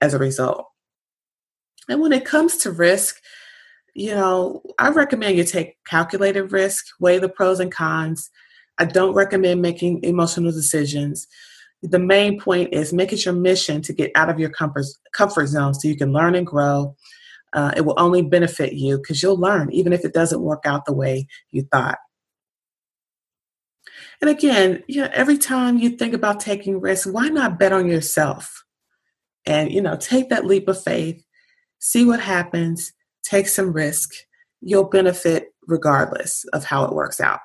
as 0.00 0.14
a 0.14 0.18
result. 0.18 0.66
And 1.88 2.00
when 2.00 2.12
it 2.12 2.26
comes 2.26 2.58
to 2.58 2.70
risk, 2.70 3.20
you 3.94 4.14
know, 4.14 4.62
I 4.78 4.90
recommend 4.90 5.36
you 5.36 5.44
take 5.44 5.76
calculated 5.86 6.52
risk, 6.52 6.86
weigh 7.00 7.18
the 7.18 7.28
pros 7.28 7.60
and 7.60 7.72
cons. 7.72 8.30
I 8.78 8.84
don't 8.84 9.14
recommend 9.14 9.60
making 9.60 10.04
emotional 10.04 10.52
decisions. 10.52 11.26
The 11.82 11.98
main 11.98 12.40
point 12.40 12.72
is 12.72 12.92
make 12.92 13.12
it 13.12 13.24
your 13.24 13.34
mission 13.34 13.82
to 13.82 13.92
get 13.92 14.10
out 14.14 14.30
of 14.30 14.38
your 14.38 14.50
comfort, 14.50 14.86
comfort 15.12 15.46
zone 15.46 15.74
so 15.74 15.88
you 15.88 15.96
can 15.96 16.12
learn 16.12 16.34
and 16.34 16.46
grow. 16.46 16.96
Uh, 17.52 17.72
it 17.76 17.80
will 17.82 17.94
only 17.98 18.22
benefit 18.22 18.74
you 18.74 18.98
because 18.98 19.22
you'll 19.22 19.38
learn, 19.38 19.72
even 19.72 19.92
if 19.92 20.04
it 20.04 20.12
doesn't 20.12 20.42
work 20.42 20.64
out 20.66 20.84
the 20.84 20.92
way 20.92 21.26
you 21.50 21.62
thought. 21.72 21.98
And 24.20 24.28
again, 24.28 24.82
you 24.86 25.00
know, 25.02 25.10
every 25.12 25.38
time 25.38 25.78
you 25.78 25.90
think 25.90 26.12
about 26.12 26.40
taking 26.40 26.80
risks, 26.80 27.06
why 27.06 27.28
not 27.28 27.58
bet 27.58 27.72
on 27.72 27.86
yourself? 27.88 28.64
And 29.46 29.72
you 29.72 29.80
know, 29.80 29.96
take 29.96 30.28
that 30.28 30.44
leap 30.44 30.68
of 30.68 30.82
faith, 30.82 31.24
see 31.78 32.04
what 32.04 32.20
happens, 32.20 32.92
take 33.28 33.48
some 33.48 33.72
risk, 33.72 34.14
you'll 34.60 34.88
benefit 34.88 35.54
regardless 35.66 36.44
of 36.52 36.64
how 36.64 36.84
it 36.84 36.94
works 36.94 37.20
out. 37.20 37.40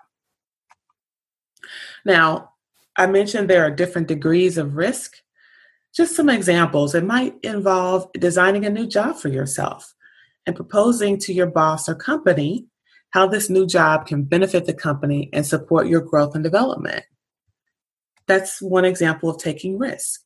Now, 2.05 2.51
I 2.95 3.07
mentioned 3.07 3.49
there 3.49 3.65
are 3.65 3.71
different 3.71 4.07
degrees 4.07 4.57
of 4.57 4.75
risk. 4.75 5.15
Just 5.95 6.15
some 6.15 6.29
examples. 6.29 6.95
It 6.95 7.03
might 7.03 7.35
involve 7.43 8.11
designing 8.13 8.65
a 8.65 8.69
new 8.69 8.87
job 8.87 9.17
for 9.17 9.29
yourself 9.29 9.93
and 10.45 10.55
proposing 10.55 11.17
to 11.19 11.33
your 11.33 11.47
boss 11.47 11.87
or 11.87 11.95
company 11.95 12.65
how 13.11 13.27
this 13.27 13.49
new 13.49 13.67
job 13.67 14.07
can 14.07 14.23
benefit 14.23 14.65
the 14.65 14.73
company 14.73 15.29
and 15.33 15.45
support 15.45 15.87
your 15.87 16.01
growth 16.01 16.33
and 16.33 16.43
development. 16.43 17.03
That's 18.27 18.61
one 18.61 18.85
example 18.85 19.29
of 19.29 19.37
taking 19.37 19.77
risk. 19.77 20.21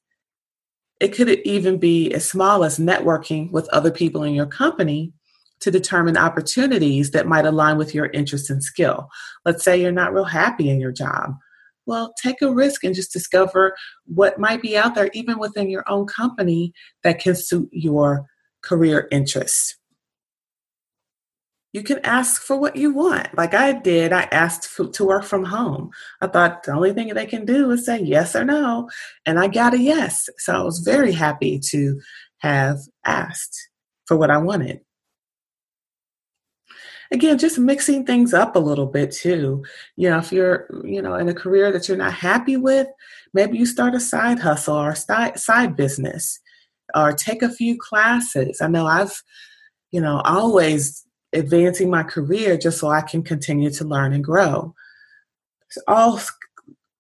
It 1.00 1.10
could 1.10 1.30
even 1.30 1.80
be 1.80 2.14
as 2.14 2.30
small 2.30 2.64
as 2.64 2.80
networking 2.80 3.52
with 3.52 3.68
other 3.70 3.92
people 3.92 4.24
in 4.24 4.34
your 4.34 4.46
company 4.46 5.14
to 5.60 5.72
determine 5.72 6.18
opportunities 6.18 7.12
that 7.12 7.28
might 7.28 7.46
align 7.46 7.78
with 7.78 7.94
your 7.94 8.08
interest 8.08 8.50
and 8.50 8.64
skill. 8.64 9.10
Let's 9.46 9.64
say 9.64 9.82
you're 9.82 9.92
not 9.92 10.14
real 10.14 10.26
happy 10.26 10.70
in 10.70 10.80
your 10.80 10.92
job. 10.92 11.34
Well, 11.86 12.14
take 12.22 12.42
a 12.42 12.54
risk 12.54 12.84
and 12.84 12.94
just 12.94 13.14
discover 13.14 13.76
what 14.06 14.40
might 14.40 14.62
be 14.62 14.78
out 14.78 14.94
there, 14.94 15.10
even 15.14 15.40
within 15.40 15.70
your 15.70 15.90
own 15.90 16.06
company, 16.06 16.74
that 17.04 17.20
can 17.20 17.34
suit 17.34 17.70
your 17.72 18.26
career 18.62 19.08
interests. 19.10 19.78
You 21.74 21.84
can 21.84 22.00
ask 22.04 22.42
for 22.42 22.58
what 22.58 22.76
you 22.76 22.94
want. 22.94 23.38
Like 23.38 23.54
I 23.54 23.72
did, 23.72 24.12
I 24.12 24.24
asked 24.32 24.76
to 24.94 25.06
work 25.06 25.24
from 25.24 25.46
home. 25.46 25.92
I 26.22 26.28
thought 26.28 26.64
the 26.64 26.74
only 26.74 26.92
thing 26.92 27.14
they 27.14 27.26
can 27.26 27.46
do 27.46 27.72
is 27.72 27.86
say 27.86 28.02
yes 28.02 28.36
or 28.36 28.44
no. 28.44 28.90
And 29.26 29.40
I 29.40 29.48
got 29.48 29.74
a 29.74 29.80
yes. 29.80 30.28
So 30.40 30.56
I 30.56 30.64
was 30.64 30.80
very 30.80 31.12
happy 31.12 31.60
to 31.70 32.00
have 32.40 32.80
asked 33.06 33.70
for 34.06 34.18
what 34.18 34.32
I 34.32 34.38
wanted 34.38 34.80
again, 37.12 37.38
just 37.38 37.60
mixing 37.60 38.06
things 38.06 38.34
up 38.34 38.56
a 38.56 38.60
little 38.60 38.86
bit 38.86 39.12
too. 39.12 39.64
You 39.96 40.10
know, 40.10 40.20
if 40.20 40.32
you're, 40.32 40.68
you 40.84 41.02
know, 41.02 41.16
in 41.16 41.30
a 41.30 41.34
career 41.34 41.72
that 41.72 41.88
you're 41.88 41.98
not 41.98 42.14
happy 42.14 42.58
with, 42.58 42.88
maybe 43.34 43.58
you 43.58 43.66
start 43.66 43.96
a 43.96 44.00
side 44.00 44.40
hustle 44.40 44.76
or 44.76 44.96
side 44.96 45.40
side 45.40 45.76
business 45.76 46.40
or 46.96 47.14
take 47.14 47.42
a 47.42 47.50
few 47.50 47.78
classes. 47.78 48.62
I 48.62 48.68
know 48.68 48.86
I've, 48.86 49.22
you 49.92 50.02
know, 50.02 50.22
always 50.26 51.06
advancing 51.34 51.90
my 51.90 52.04
career 52.04 52.58
just 52.58 52.80
so 52.80 52.90
I 52.90 53.02
can 53.02 53.24
continue 53.24 53.70
to 53.72 53.86
learn 53.86 54.14
and 54.14 54.24
grow. 54.24 54.74
All 55.88 56.20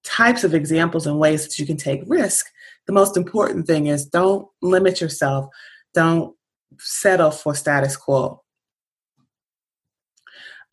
types 0.04 0.44
of 0.44 0.54
examples 0.54 1.08
and 1.08 1.20
ways 1.20 1.44
that 1.46 1.60
you 1.60 1.66
can 1.66 1.78
take 1.78 2.02
risk. 2.06 2.46
The 2.86 2.94
most 2.94 3.18
important 3.18 3.68
thing 3.68 3.88
is 3.88 4.06
don't 4.06 4.48
limit 4.62 5.02
yourself. 5.02 5.48
Don't 5.94 6.36
settle 6.80 7.32
for 7.32 7.54
status 7.56 7.98
quo. 7.98 8.42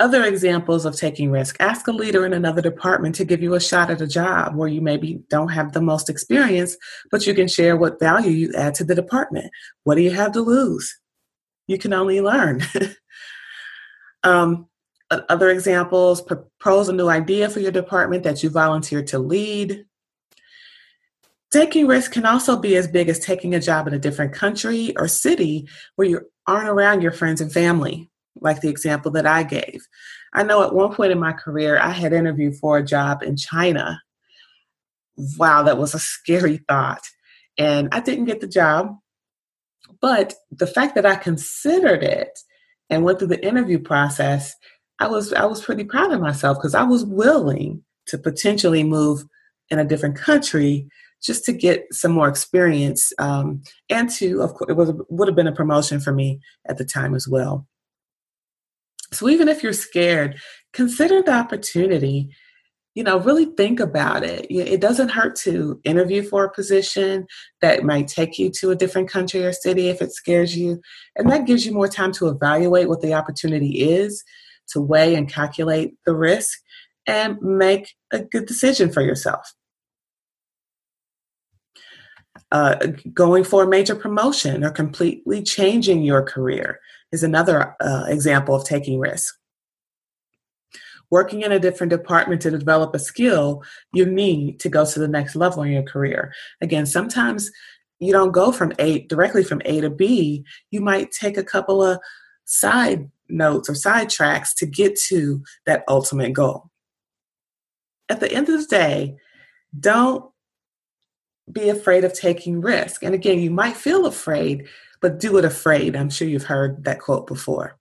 Other 0.01 0.25
examples 0.25 0.85
of 0.85 0.97
taking 0.97 1.31
risk 1.31 1.57
ask 1.61 1.87
a 1.87 1.93
leader 1.93 2.27
in 2.27 2.33
another 2.33 2.61
department 2.61 3.15
to 3.15 3.25
give 3.25 3.41
you 3.41 3.55
a 3.55 3.61
shot 3.61 3.91
at 3.91 4.01
a 4.01 4.09
job 4.09 4.57
where 4.57 4.69
you 4.69 4.81
maybe 4.81 5.23
don't 5.31 5.51
have 5.51 5.73
the 5.73 5.81
most 5.81 6.11
experience, 6.11 6.77
but 7.13 7.27
you 7.27 7.35
can 7.35 7.47
share 7.47 7.77
what 7.77 8.01
value 8.01 8.33
you 8.33 8.53
add 8.55 8.75
to 8.75 8.85
the 8.85 8.95
department. 8.95 9.53
What 9.85 9.95
do 9.95 10.01
you 10.01 10.11
have 10.11 10.33
to 10.33 10.41
lose? 10.41 10.99
You 11.69 11.79
can 11.79 11.93
only 11.93 12.21
learn. 12.21 12.63
um, 14.25 14.69
other 15.11 15.51
examples 15.51 16.21
propose 16.23 16.89
a 16.89 16.93
new 16.93 17.09
idea 17.09 17.49
for 17.49 17.61
your 17.61 17.71
department 17.71 18.25
that 18.25 18.43
you 18.43 18.51
volunteer 18.51 19.03
to 19.05 19.21
lead. 19.21 19.87
Taking 21.53 21.87
risk 21.87 22.11
can 22.11 22.27
also 22.27 22.59
be 22.59 22.75
as 22.75 22.89
big 22.89 23.09
as 23.09 23.21
taking 23.21 23.55
a 23.55 23.61
job 23.61 23.87
in 23.87 23.95
a 23.95 23.99
different 24.01 24.33
country 24.33 24.93
or 24.97 25.07
city 25.07 25.69
where 25.95 26.09
you 26.09 26.21
aren't 26.49 26.69
around 26.69 27.01
your 27.01 27.13
friends 27.13 27.41
and 27.41 27.53
family. 27.53 28.11
Like 28.41 28.61
the 28.61 28.69
example 28.69 29.11
that 29.13 29.27
I 29.27 29.43
gave. 29.43 29.87
I 30.35 30.43
know 30.43 30.63
at 30.63 30.75
one 30.75 30.95
point 30.95 31.13
in 31.13 31.19
my 31.19 31.33
career, 31.33 31.79
I 31.79 31.91
had 31.91 32.13
interviewed 32.13 32.57
for 32.57 32.79
a 32.79 32.85
job 32.85 33.23
in 33.23 33.37
China. 33.37 34.01
Wow, 35.39 35.63
that 35.63 35.79
was 35.79 35.95
a 35.95 35.99
scary 35.99 36.59
thought. 36.69 37.03
And 37.57 37.89
I 37.93 38.01
didn't 38.01 38.25
get 38.25 38.41
the 38.41 38.49
job. 38.49 38.97
But 40.01 40.35
the 40.51 40.67
fact 40.67 40.97
that 40.97 41.07
I 41.07 41.17
considered 41.17 42.03
it 42.03 42.39
and 42.91 43.05
went 43.05 43.19
through 43.19 43.29
the 43.29 43.47
interview 43.47 43.79
process, 43.79 44.55
I 44.99 45.07
was 45.07 45.33
I 45.33 45.45
was 45.45 45.63
pretty 45.63 45.85
proud 45.85 46.13
of 46.13 46.21
myself 46.21 46.59
because 46.59 46.75
I 46.75 46.83
was 46.83 47.05
willing 47.05 47.83
to 48.07 48.19
potentially 48.19 48.83
move 48.83 49.25
in 49.71 49.79
a 49.79 49.85
different 49.85 50.17
country 50.17 50.89
just 51.23 51.45
to 51.45 51.53
get 51.53 51.87
some 51.91 52.13
more 52.13 52.29
experience 52.29 53.13
um, 53.19 53.63
and 53.89 54.11
to 54.11 54.43
of 54.43 54.55
course 54.55 54.71
it 54.71 54.77
was 54.77 54.93
would 55.09 55.29
have 55.29 55.37
been 55.37 55.47
a 55.47 55.53
promotion 55.53 56.01
for 56.01 56.13
me 56.13 56.41
at 56.69 56.77
the 56.77 56.85
time 56.85 57.15
as 57.15 57.27
well 57.27 57.67
so 59.15 59.29
even 59.29 59.49
if 59.49 59.63
you're 59.63 59.73
scared 59.73 60.39
consider 60.75 61.23
the 61.23 61.33
opportunity. 61.33 62.29
You 62.95 63.03
know 63.03 63.19
really 63.19 63.47
think 63.47 63.81
about 63.81 64.23
it. 64.23 64.47
It 64.51 64.81
doesn't 64.81 65.09
hurt 65.09 65.35
to 65.37 65.81
interview 65.83 66.23
for 66.23 66.45
a 66.45 66.53
position 66.53 67.27
that 67.61 67.83
might 67.83 68.07
take 68.07 68.39
you 68.39 68.51
to 68.61 68.71
a 68.71 68.77
different 68.77 69.11
country 69.11 69.45
or 69.45 69.53
city 69.53 69.89
if 69.89 70.01
it 70.01 70.13
scares 70.13 70.57
you 70.57 70.81
and 71.17 71.29
that 71.31 71.47
gives 71.47 71.67
you 71.67 71.73
more 71.73 71.89
time 71.89 72.13
to 72.13 72.29
evaluate 72.29 72.89
what 72.89 73.01
the 73.01 73.15
opportunity 73.15 73.83
is 73.83 74.23
to 74.69 74.81
weigh 74.81 75.17
and 75.17 75.29
calculate 75.29 75.97
the 76.07 76.15
risk 76.15 76.61
and 77.07 77.41
make 77.43 77.95
a 78.13 78.21
good 78.21 78.47
decision 78.47 78.91
for 78.91 79.03
yourself. 79.03 79.55
Uh, 82.53 82.77
going 83.13 83.43
for 83.43 83.65
a 83.65 83.69
major 83.69 83.97
promotion 83.97 84.63
or 84.63 84.71
completely 84.71 85.43
changing 85.43 86.03
your 86.03 86.23
career 86.23 86.79
is 87.15 87.23
another 87.23 87.77
uh, 87.81 88.05
example 88.09 88.55
of 88.55 88.65
taking 88.65 88.99
risk. 88.99 89.35
Working 91.11 91.43
in 91.43 91.53
a 91.53 91.61
different 91.61 91.91
department 91.91 92.43
to 92.43 92.51
develop 92.51 92.95
a 92.95 92.99
skill 92.99 93.63
you 93.93 94.05
need 94.05 94.59
to 94.61 94.69
go 94.69 94.85
to 94.85 94.99
the 94.99 95.09
next 95.09 95.37
level 95.37 95.63
in 95.63 95.73
your 95.73 95.83
career. 95.85 96.33
Again, 96.61 96.87
sometimes 96.87 97.51
you 98.01 98.13
don't 98.13 98.33
go 98.33 98.51
from 98.51 98.73
A 98.79 99.07
directly 99.07 99.45
from 99.45 99.63
A 99.65 99.81
to 99.81 99.91
B. 99.91 100.45
You 100.71 100.81
might 100.81 101.13
take 101.13 101.37
a 101.37 101.45
couple 101.45 101.83
of 101.83 102.01
side 102.45 103.11
notes 103.29 103.71
or 103.71 103.75
side 103.75 104.11
tracks 104.11 104.55
to 104.55 104.67
get 104.67 104.99
to 105.09 105.43
that 105.67 105.85
ultimate 105.89 106.33
goal. 106.33 106.71
At 108.09 108.21
the 108.21 108.31
end 108.31 108.49
of 108.49 108.61
the 108.61 108.67
day, 108.67 109.17
don't 109.79 110.31
be 111.51 111.69
afraid 111.69 112.05
of 112.05 112.13
taking 112.13 112.61
risk. 112.61 113.03
And 113.03 113.15
again, 113.15 113.39
you 113.39 113.51
might 113.51 113.77
feel 113.77 114.07
afraid, 114.07 114.67
but 115.05 115.21
do 115.21 115.37
it 115.37 115.45
afraid. 115.45 115.95
I'm 115.95 116.09
sure 116.09 116.27
you've 116.27 116.45
heard 116.45 116.85
that 116.85 116.99
quote 116.99 117.27
before. 117.27 117.79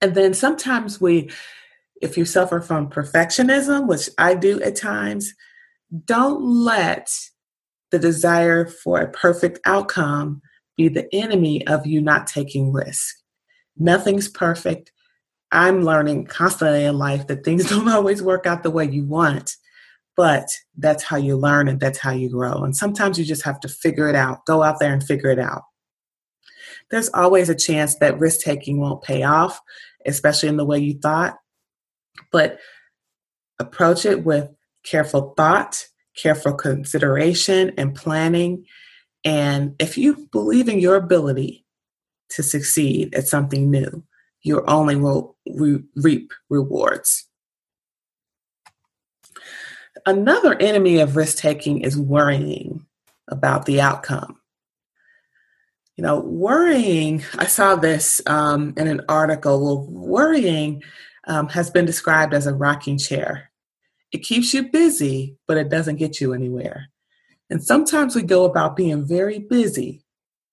And 0.00 0.14
then 0.14 0.32
sometimes 0.32 1.00
we, 1.00 1.28
if 2.00 2.16
you 2.16 2.24
suffer 2.24 2.60
from 2.60 2.88
perfectionism, 2.88 3.88
which 3.88 4.08
I 4.16 4.36
do 4.36 4.62
at 4.62 4.76
times, 4.76 5.34
don't 6.04 6.40
let 6.40 7.10
the 7.90 7.98
desire 7.98 8.64
for 8.64 9.00
a 9.00 9.10
perfect 9.10 9.58
outcome 9.64 10.40
be 10.76 10.86
the 10.86 11.12
enemy 11.12 11.66
of 11.66 11.84
you 11.84 12.00
not 12.00 12.28
taking 12.28 12.72
risk. 12.72 13.16
Nothing's 13.76 14.28
perfect. 14.28 14.92
I'm 15.50 15.82
learning 15.82 16.26
constantly 16.26 16.84
in 16.84 16.96
life 16.96 17.26
that 17.26 17.44
things 17.44 17.68
don't 17.70 17.88
always 17.88 18.22
work 18.22 18.46
out 18.46 18.62
the 18.62 18.70
way 18.70 18.84
you 18.84 19.02
want 19.04 19.56
but 20.16 20.50
that's 20.76 21.02
how 21.02 21.16
you 21.16 21.34
learn 21.34 21.66
and 21.66 21.80
that's 21.80 21.98
how 21.98 22.10
you 22.10 22.28
grow. 22.28 22.62
And 22.62 22.76
sometimes 22.76 23.18
you 23.18 23.24
just 23.24 23.42
have 23.42 23.58
to 23.60 23.68
figure 23.68 24.06
it 24.06 24.14
out. 24.14 24.44
Go 24.44 24.62
out 24.62 24.78
there 24.78 24.92
and 24.92 25.02
figure 25.02 25.30
it 25.30 25.38
out. 25.38 25.62
There's 26.90 27.10
always 27.14 27.48
a 27.48 27.54
chance 27.54 27.96
that 27.96 28.18
risk 28.18 28.40
taking 28.40 28.80
won't 28.80 29.02
pay 29.02 29.22
off, 29.22 29.60
especially 30.06 30.48
in 30.48 30.56
the 30.56 30.64
way 30.64 30.78
you 30.78 30.98
thought. 30.98 31.38
But 32.32 32.58
approach 33.58 34.04
it 34.04 34.24
with 34.24 34.50
careful 34.84 35.34
thought, 35.36 35.84
careful 36.16 36.54
consideration, 36.54 37.72
and 37.76 37.94
planning. 37.94 38.64
And 39.24 39.76
if 39.78 39.96
you 39.96 40.28
believe 40.32 40.68
in 40.68 40.80
your 40.80 40.96
ability 40.96 41.64
to 42.30 42.42
succeed 42.42 43.14
at 43.14 43.28
something 43.28 43.70
new, 43.70 44.02
you 44.42 44.64
only 44.66 44.96
will 44.96 45.36
re- 45.46 45.84
reap 45.96 46.32
rewards. 46.48 47.26
Another 50.06 50.54
enemy 50.58 50.98
of 50.98 51.16
risk 51.16 51.36
taking 51.36 51.82
is 51.82 51.98
worrying 51.98 52.86
about 53.28 53.66
the 53.66 53.80
outcome. 53.80 54.39
You 56.00 56.06
know, 56.06 56.20
worrying, 56.20 57.22
I 57.36 57.44
saw 57.44 57.76
this 57.76 58.22
um, 58.24 58.72
in 58.78 58.88
an 58.88 59.02
article. 59.06 59.62
Well, 59.62 59.86
worrying 59.86 60.82
um, 61.26 61.46
has 61.50 61.68
been 61.68 61.84
described 61.84 62.32
as 62.32 62.46
a 62.46 62.54
rocking 62.54 62.96
chair. 62.96 63.50
It 64.10 64.22
keeps 64.22 64.54
you 64.54 64.70
busy, 64.70 65.36
but 65.46 65.58
it 65.58 65.68
doesn't 65.68 65.96
get 65.96 66.18
you 66.18 66.32
anywhere. 66.32 66.86
And 67.50 67.62
sometimes 67.62 68.16
we 68.16 68.22
go 68.22 68.46
about 68.46 68.76
being 68.76 69.06
very 69.06 69.40
busy 69.40 70.02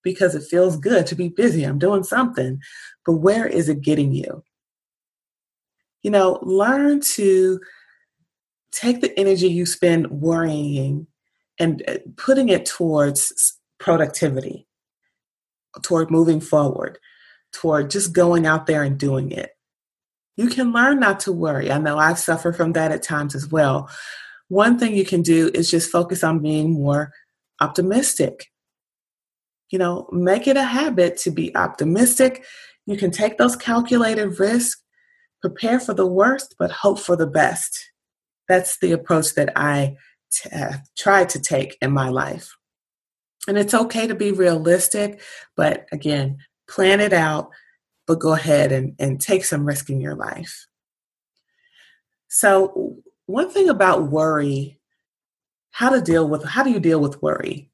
because 0.04 0.36
it 0.36 0.44
feels 0.44 0.76
good 0.76 1.08
to 1.08 1.16
be 1.16 1.30
busy. 1.30 1.64
I'm 1.64 1.80
doing 1.80 2.04
something, 2.04 2.60
but 3.06 3.14
where 3.14 3.48
is 3.48 3.70
it 3.70 3.80
getting 3.80 4.12
you? 4.12 4.44
You 6.04 6.12
know, 6.12 6.40
learn 6.42 7.00
to 7.16 7.62
take 8.74 9.00
the 9.00 9.18
energy 9.18 9.48
you 9.48 9.66
spend 9.66 10.12
worrying 10.12 11.08
and 11.58 11.84
uh, 11.88 12.00
putting 12.18 12.50
it 12.50 12.66
towards 12.66 13.58
productivity, 13.80 14.68
toward 15.82 16.12
moving 16.12 16.40
forward, 16.40 16.98
toward 17.52 17.90
just 17.90 18.14
going 18.14 18.46
out 18.46 18.66
there 18.66 18.84
and 18.84 18.98
doing 18.98 19.32
it. 19.32 19.52
You 20.36 20.48
can 20.48 20.72
learn 20.72 21.00
not 21.00 21.20
to 21.22 21.32
worry. 21.32 21.72
I 21.72 21.80
know 21.80 21.98
I've 21.98 22.20
suffered 22.20 22.56
from 22.56 22.74
that 22.74 22.92
at 22.92 23.04
times 23.04 23.34
as 23.34 23.48
well. 23.50 23.90
One 24.50 24.78
thing 24.78 24.96
you 24.96 25.06
can 25.06 25.22
do 25.22 25.50
is 25.54 25.70
just 25.70 25.92
focus 25.92 26.24
on 26.24 26.40
being 26.40 26.74
more 26.74 27.12
optimistic. 27.60 28.48
You 29.72 29.80
know, 29.80 30.08
make 30.12 30.48
it 30.48 30.56
a 30.56 30.64
habit 30.64 31.18
to 31.18 31.32
be 31.32 31.56
optimistic. 31.56 32.46
You 32.86 32.98
can 32.98 33.12
take 33.12 33.38
those 33.38 33.56
calculated 33.56 34.40
risks, 34.40 34.82
prepare 35.42 35.80
for 35.80 35.94
the 35.94 36.06
worst, 36.06 36.56
but 36.58 36.72
hope 36.72 37.00
for 37.00 37.16
the 37.16 37.28
best. 37.28 37.78
That's 38.48 38.80
the 38.80 38.94
approach 38.94 39.36
that 39.36 39.52
I 39.58 39.98
t- 40.32 40.50
uh, 40.56 40.78
try 40.98 41.26
to 41.26 41.40
take 41.40 41.78
in 41.82 41.92
my 41.92 42.10
life. 42.10 42.56
And 43.48 43.58
it's 43.58 43.74
okay 43.74 44.08
to 44.08 44.16
be 44.16 44.32
realistic, 44.32 45.22
but 45.56 45.88
again, 45.92 46.40
plan 46.68 47.00
it 47.00 47.14
out, 47.14 47.50
but 48.06 48.20
go 48.20 48.34
ahead 48.34 48.72
and, 48.72 48.96
and 49.00 49.22
take 49.22 49.46
some 49.46 49.66
risk 49.66 49.90
in 49.90 50.02
your 50.02 50.16
life. 50.16 50.68
So, 52.28 52.98
one 53.26 53.50
thing 53.50 53.70
about 53.70 54.12
worry, 54.12 54.80
how 55.72 55.90
to 55.90 56.02
deal 56.02 56.28
with 56.28 56.44
how 56.44 56.64
do 56.64 56.72
you 56.72 56.80
deal 56.80 57.00
with 57.00 57.22
worry? 57.22 57.72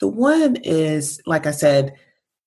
The 0.00 0.08
one 0.08 0.56
is, 0.56 1.20
like 1.26 1.46
I 1.46 1.52
said, 1.52 1.94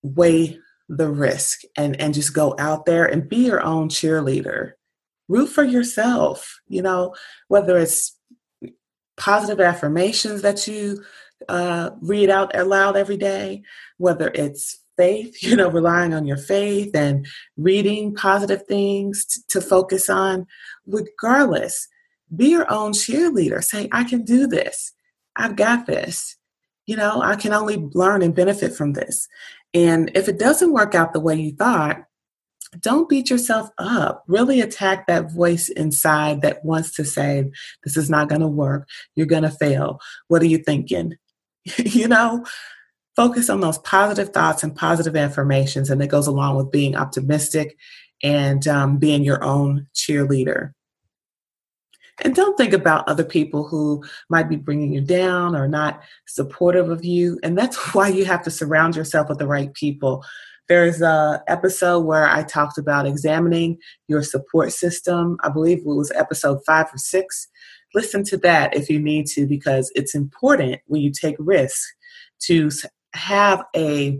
weigh 0.03 0.59
the 0.89 1.09
risk 1.09 1.61
and, 1.75 1.99
and 1.99 2.13
just 2.13 2.33
go 2.33 2.55
out 2.59 2.85
there 2.85 3.05
and 3.05 3.27
be 3.27 3.37
your 3.37 3.63
own 3.63 3.89
cheerleader 3.89 4.73
root 5.27 5.47
for 5.47 5.63
yourself, 5.63 6.59
you 6.67 6.81
know, 6.81 7.13
whether 7.47 7.77
it's 7.77 8.17
positive 9.17 9.59
affirmations 9.59 10.41
that 10.41 10.67
you 10.67 11.03
uh, 11.47 11.91
read 12.01 12.29
out 12.29 12.57
aloud 12.57 12.97
every 12.97 13.17
day, 13.17 13.61
whether 13.97 14.31
it's 14.33 14.79
faith, 14.97 15.37
you 15.43 15.55
know, 15.55 15.69
relying 15.69 16.13
on 16.13 16.25
your 16.25 16.37
faith 16.37 16.95
and 16.95 17.25
reading 17.55 18.13
positive 18.15 18.65
things 18.67 19.25
t- 19.25 19.41
to 19.49 19.61
focus 19.61 20.09
on, 20.09 20.45
regardless, 20.85 21.87
be 22.35 22.49
your 22.49 22.69
own 22.71 22.91
cheerleader. 22.91 23.63
Say, 23.63 23.87
I 23.91 24.03
can 24.03 24.23
do 24.23 24.47
this. 24.47 24.93
I've 25.35 25.55
got 25.55 25.85
this. 25.85 26.35
You 26.85 26.95
know, 26.95 27.21
I 27.21 27.35
can 27.35 27.53
only 27.53 27.77
learn 27.93 28.21
and 28.21 28.35
benefit 28.35 28.73
from 28.73 28.93
this. 28.93 29.27
And 29.73 30.11
if 30.15 30.27
it 30.27 30.39
doesn't 30.39 30.73
work 30.73 30.95
out 30.95 31.13
the 31.13 31.19
way 31.19 31.35
you 31.35 31.51
thought, 31.51 32.03
don't 32.79 33.07
beat 33.07 33.29
yourself 33.29 33.69
up. 33.77 34.23
Really 34.27 34.59
attack 34.61 35.07
that 35.07 35.31
voice 35.31 35.69
inside 35.69 36.41
that 36.41 36.65
wants 36.65 36.91
to 36.95 37.05
say, 37.05 37.49
This 37.83 37.95
is 37.95 38.09
not 38.09 38.29
going 38.29 38.41
to 38.41 38.47
work. 38.47 38.87
You're 39.15 39.25
going 39.25 39.43
to 39.43 39.49
fail. 39.49 39.99
What 40.27 40.41
are 40.41 40.47
you 40.47 40.57
thinking? 40.57 41.15
you 41.77 42.07
know, 42.07 42.45
focus 43.15 43.49
on 43.49 43.61
those 43.61 43.79
positive 43.79 44.29
thoughts 44.29 44.63
and 44.63 44.75
positive 44.75 45.15
affirmations. 45.15 45.89
And 45.89 46.01
it 46.01 46.07
goes 46.07 46.27
along 46.27 46.55
with 46.55 46.71
being 46.71 46.95
optimistic 46.95 47.77
and 48.23 48.67
um, 48.67 48.97
being 48.97 49.23
your 49.23 49.43
own 49.43 49.87
cheerleader. 49.95 50.71
And 52.23 52.33
don't 52.33 52.57
think 52.57 52.73
about 52.73 53.07
other 53.07 53.23
people 53.23 53.67
who 53.67 54.03
might 54.29 54.49
be 54.49 54.55
bringing 54.55 54.91
you 54.91 55.01
down 55.01 55.55
or 55.55 55.67
not 55.67 56.01
supportive 56.27 56.89
of 56.89 57.05
you. 57.05 57.39
And 57.43 57.57
that's 57.57 57.77
why 57.93 58.07
you 58.07 58.25
have 58.25 58.43
to 58.43 58.51
surround 58.51 58.95
yourself 58.95 59.29
with 59.29 59.39
the 59.39 59.47
right 59.47 59.73
people 59.73 60.23
there's 60.67 61.01
a 61.01 61.41
episode 61.47 62.01
where 62.01 62.27
I 62.27 62.43
talked 62.43 62.77
about 62.77 63.07
examining 63.07 63.77
your 64.07 64.21
support 64.21 64.73
system. 64.73 65.37
I 65.41 65.49
believe 65.49 65.79
it 65.79 65.85
was 65.85 66.11
episode 66.11 66.59
five 66.65 66.87
or 66.93 66.97
six. 66.97 67.47
Listen 67.93 68.23
to 68.25 68.37
that 68.37 68.75
if 68.75 68.89
you 68.89 68.99
need 68.99 69.27
to, 69.27 69.45
because 69.45 69.91
it's 69.95 70.15
important 70.15 70.79
when 70.87 71.01
you 71.01 71.11
take 71.11 71.35
risks 71.39 71.93
to 72.41 72.69
have 73.13 73.63
a 73.75 74.19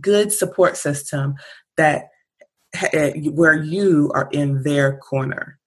good 0.00 0.32
support 0.32 0.76
system 0.76 1.34
that 1.76 2.08
eh, 2.92 3.12
where 3.30 3.54
you 3.54 4.10
are 4.14 4.28
in 4.32 4.62
their 4.62 4.98
corner. 4.98 5.58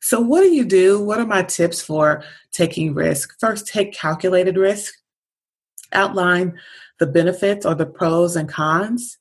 So, 0.00 0.20
what 0.20 0.42
do 0.42 0.48
you 0.48 0.64
do? 0.64 1.02
What 1.02 1.18
are 1.18 1.26
my 1.26 1.42
tips 1.42 1.80
for 1.80 2.22
taking 2.52 2.92
risk? 2.92 3.34
First, 3.40 3.66
take 3.66 3.94
calculated 3.94 4.56
risk, 4.56 4.92
outline 5.92 6.58
the 6.98 7.06
benefits 7.06 7.64
or 7.64 7.74
the 7.74 7.86
pros 7.86 8.36
and 8.36 8.48
cons, 8.48 9.18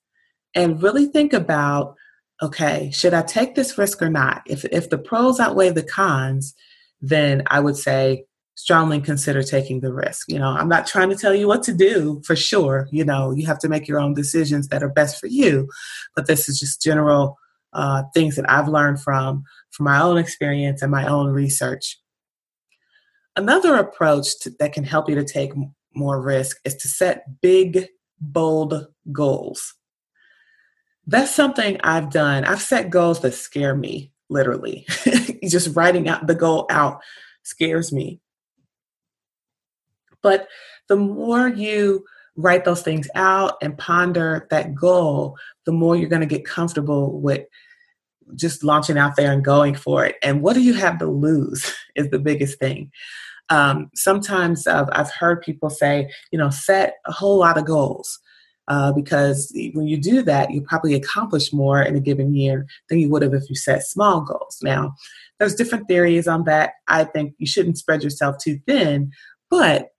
and 0.53 0.84
really 0.84 1.06
think 1.06 1.32
about 1.32 1.95
okay, 2.43 2.91
should 2.91 3.13
I 3.13 3.21
take 3.21 3.56
this 3.56 3.77
risk 3.77 4.01
or 4.01 4.10
not? 4.10 4.43
If, 4.45 4.65
if 4.65 4.89
the 4.89 4.97
pros 4.97 5.39
outweigh 5.39 5.69
the 5.69 5.82
cons, 5.82 6.53
then 7.01 7.43
I 7.47 7.62
would 7.62 7.77
say 7.77 8.25
strongly 8.56 8.99
consider 8.99 9.41
taking 9.41 9.79
the 9.79 9.93
risk. 9.93 10.29
You 10.29 10.39
know, 10.39 10.49
I'm 10.49 10.67
not 10.67 10.86
trying 10.86 11.10
to 11.10 11.15
tell 11.15 11.34
you 11.34 11.47
what 11.47 11.63
to 11.63 11.73
do 11.73 12.21
for 12.25 12.36
sure. 12.36 12.88
You 12.91 13.06
know, 13.06 13.32
you 13.32 13.47
have 13.47 13.60
to 13.60 13.69
make 13.69 13.88
your 13.88 13.99
own 13.99 14.13
decisions 14.13 14.67
that 14.67 14.84
are 14.84 14.89
best 14.89 15.19
for 15.19 15.27
you. 15.27 15.69
But 16.15 16.27
this 16.27 16.49
is 16.49 16.60
just 16.60 16.82
general 16.82 17.38
uh, 17.71 18.03
things 18.13 18.36
that 18.36 18.49
I've 18.49 18.67
learned 18.67 19.01
from 19.01 19.43
from 19.71 19.86
my 19.86 20.01
own 20.01 20.17
experience 20.17 20.82
and 20.82 20.91
my 20.91 21.08
own 21.08 21.27
research. 21.27 21.97
Another 23.36 23.75
approach 23.75 24.39
to, 24.41 24.51
that 24.60 24.73
can 24.73 24.84
help 24.84 25.10
you 25.10 25.15
to 25.15 25.23
take 25.23 25.53
more 25.95 26.21
risk 26.21 26.58
is 26.65 26.75
to 26.75 26.88
set 26.88 27.41
big, 27.41 27.88
bold 28.19 28.86
goals. 29.12 29.73
That's 31.06 31.34
something 31.34 31.80
I've 31.84 32.12
done. 32.12 32.46
I've 32.46 32.62
set 32.62 32.89
goals 32.89 33.20
that 33.22 33.34
scare 33.34 33.76
me, 33.76 34.12
literally. 34.30 34.86
Just 35.48 35.76
writing 35.76 36.08
out 36.08 36.28
the 36.28 36.36
goal 36.36 36.66
out 36.70 37.02
scares 37.44 37.92
me. 37.92 38.22
But 40.22 40.48
the 40.88 40.96
more 40.96 41.50
you 41.50 42.06
write 42.36 42.66
those 42.66 42.82
things 42.82 43.08
out 43.16 43.58
and 43.62 43.78
ponder 43.78 44.48
that 44.50 44.74
goal, 44.74 45.38
the 45.66 45.72
more 45.72 45.96
you're 45.96 46.10
going 46.10 46.22
to 46.22 46.26
get 46.26 46.46
comfortable 46.46 47.20
with 47.20 47.46
just 48.36 48.63
launching 48.63 48.98
out 48.98 49.16
there 49.16 49.32
and 49.32 49.44
going 49.44 49.76
for 49.76 50.06
it. 50.06 50.16
And 50.24 50.42
what 50.42 50.54
do 50.54 50.62
you 50.62 50.74
have 50.74 50.98
to 51.00 51.06
lose 51.06 51.74
is 51.96 52.10
the 52.10 52.20
biggest 52.20 52.60
thing. 52.60 52.92
Um, 53.50 53.92
sometimes 53.94 54.66
uh, 54.66 54.86
I've 54.94 55.12
heard 55.12 55.42
people 55.42 55.70
say, 55.70 56.10
you 56.32 56.39
know, 56.39 56.50
set 56.50 56.96
a 57.06 57.12
whole 57.12 57.39
lot 57.39 57.58
of 57.58 57.66
goals. 57.66 58.20
Uh, 58.67 58.93
because 58.93 59.52
when 59.73 59.88
you 59.88 59.97
do 59.97 60.21
that, 60.21 60.52
you 60.52 60.62
probably 60.62 60.93
accomplish 60.93 61.52
more 61.52 61.82
in 61.82 61.95
a 61.95 61.99
given 61.99 62.34
year 62.34 62.65
than 62.89 62.99
you 62.99 63.10
would 63.10 63.21
have 63.21 63.34
if 63.34 63.49
you 63.49 63.56
set 63.56 63.84
small 63.84 64.21
goals. 64.21 64.60
Now, 64.62 64.95
there's 65.38 65.56
different 65.56 65.88
theories 65.88 66.28
on 66.28 66.45
that. 66.45 66.71
I 66.88 67.04
think 67.04 67.34
you 67.38 67.47
shouldn't 67.47 67.78
spread 67.78 68.04
yourself 68.04 68.38
too 68.38 68.60
thin, 68.65 69.12
but 69.49 69.89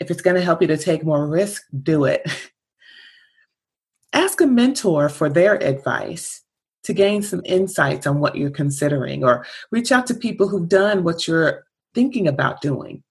if 0.00 0.10
it's 0.10 0.22
going 0.22 0.36
to 0.36 0.42
help 0.42 0.60
you 0.60 0.68
to 0.68 0.76
take 0.76 1.04
more 1.04 1.26
risk, 1.28 1.62
do 1.82 2.04
it. 2.04 2.28
Ask 4.12 4.40
a 4.40 4.46
mentor 4.46 5.08
for 5.08 5.28
their 5.28 5.62
advice 5.62 6.42
to 6.84 6.92
gain 6.92 7.22
some 7.22 7.42
insights 7.44 8.06
on 8.06 8.20
what 8.20 8.36
you're 8.36 8.50
considering, 8.50 9.22
or 9.22 9.44
reach 9.70 9.92
out 9.92 10.06
to 10.06 10.14
people 10.14 10.48
who've 10.48 10.68
done 10.68 11.04
what 11.04 11.28
you're 11.28 11.64
thinking 11.94 12.26
about 12.26 12.60
doing. 12.60 13.02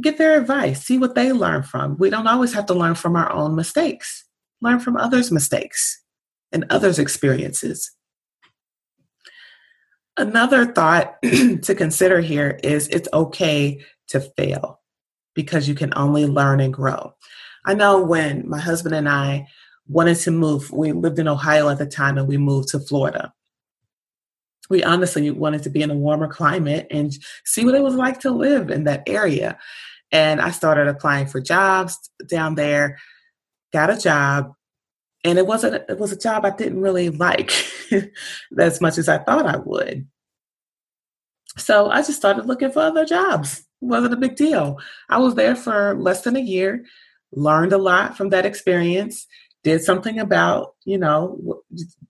Get 0.00 0.18
their 0.18 0.38
advice, 0.38 0.84
see 0.84 0.98
what 0.98 1.14
they 1.14 1.32
learn 1.32 1.62
from. 1.62 1.96
We 1.96 2.10
don't 2.10 2.26
always 2.26 2.52
have 2.52 2.66
to 2.66 2.74
learn 2.74 2.94
from 2.94 3.16
our 3.16 3.32
own 3.32 3.54
mistakes, 3.54 4.24
learn 4.60 4.80
from 4.80 4.96
others' 4.96 5.32
mistakes 5.32 6.02
and 6.52 6.66
others' 6.68 6.98
experiences. 6.98 7.92
Another 10.18 10.66
thought 10.66 11.16
to 11.22 11.74
consider 11.74 12.20
here 12.20 12.58
is 12.62 12.88
it's 12.88 13.08
okay 13.12 13.82
to 14.08 14.20
fail 14.20 14.80
because 15.34 15.68
you 15.68 15.74
can 15.74 15.92
only 15.96 16.26
learn 16.26 16.60
and 16.60 16.72
grow. 16.72 17.14
I 17.64 17.74
know 17.74 18.02
when 18.02 18.48
my 18.48 18.58
husband 18.58 18.94
and 18.94 19.08
I 19.08 19.46
wanted 19.88 20.16
to 20.16 20.30
move, 20.30 20.70
we 20.70 20.92
lived 20.92 21.18
in 21.18 21.28
Ohio 21.28 21.68
at 21.68 21.78
the 21.78 21.86
time 21.86 22.18
and 22.18 22.28
we 22.28 22.38
moved 22.38 22.68
to 22.68 22.80
Florida. 22.80 23.32
We 24.68 24.82
honestly 24.82 25.30
wanted 25.30 25.62
to 25.64 25.70
be 25.70 25.82
in 25.82 25.90
a 25.90 25.94
warmer 25.94 26.28
climate 26.28 26.86
and 26.90 27.16
see 27.44 27.64
what 27.64 27.74
it 27.74 27.82
was 27.82 27.94
like 27.94 28.20
to 28.20 28.30
live 28.30 28.70
in 28.70 28.84
that 28.84 29.02
area. 29.06 29.58
And 30.12 30.40
I 30.40 30.50
started 30.50 30.88
applying 30.88 31.26
for 31.26 31.40
jobs 31.40 31.98
down 32.28 32.54
there, 32.54 32.98
got 33.72 33.90
a 33.90 33.98
job, 33.98 34.52
and 35.24 35.38
it 35.38 35.46
wasn't 35.46 35.84
it 35.88 35.98
was 35.98 36.12
a 36.12 36.18
job 36.18 36.44
I 36.44 36.50
didn't 36.50 36.80
really 36.80 37.10
like 37.10 37.52
as 38.58 38.80
much 38.80 38.98
as 38.98 39.08
I 39.08 39.18
thought 39.18 39.46
I 39.46 39.56
would. 39.56 40.06
So 41.58 41.90
I 41.90 41.98
just 42.02 42.16
started 42.16 42.46
looking 42.46 42.70
for 42.70 42.80
other 42.80 43.04
jobs 43.04 43.66
wasn't 43.80 44.14
a 44.14 44.18
big 44.18 44.36
deal. 44.36 44.78
I 45.08 45.18
was 45.18 45.34
there 45.34 45.56
for 45.56 45.94
less 45.98 46.22
than 46.22 46.36
a 46.36 46.40
year, 46.40 46.84
learned 47.32 47.72
a 47.72 47.78
lot 47.78 48.16
from 48.16 48.30
that 48.30 48.46
experience, 48.46 49.26
did 49.66 49.82
something 49.82 50.20
about, 50.20 50.76
you 50.84 50.96
know, 50.96 51.60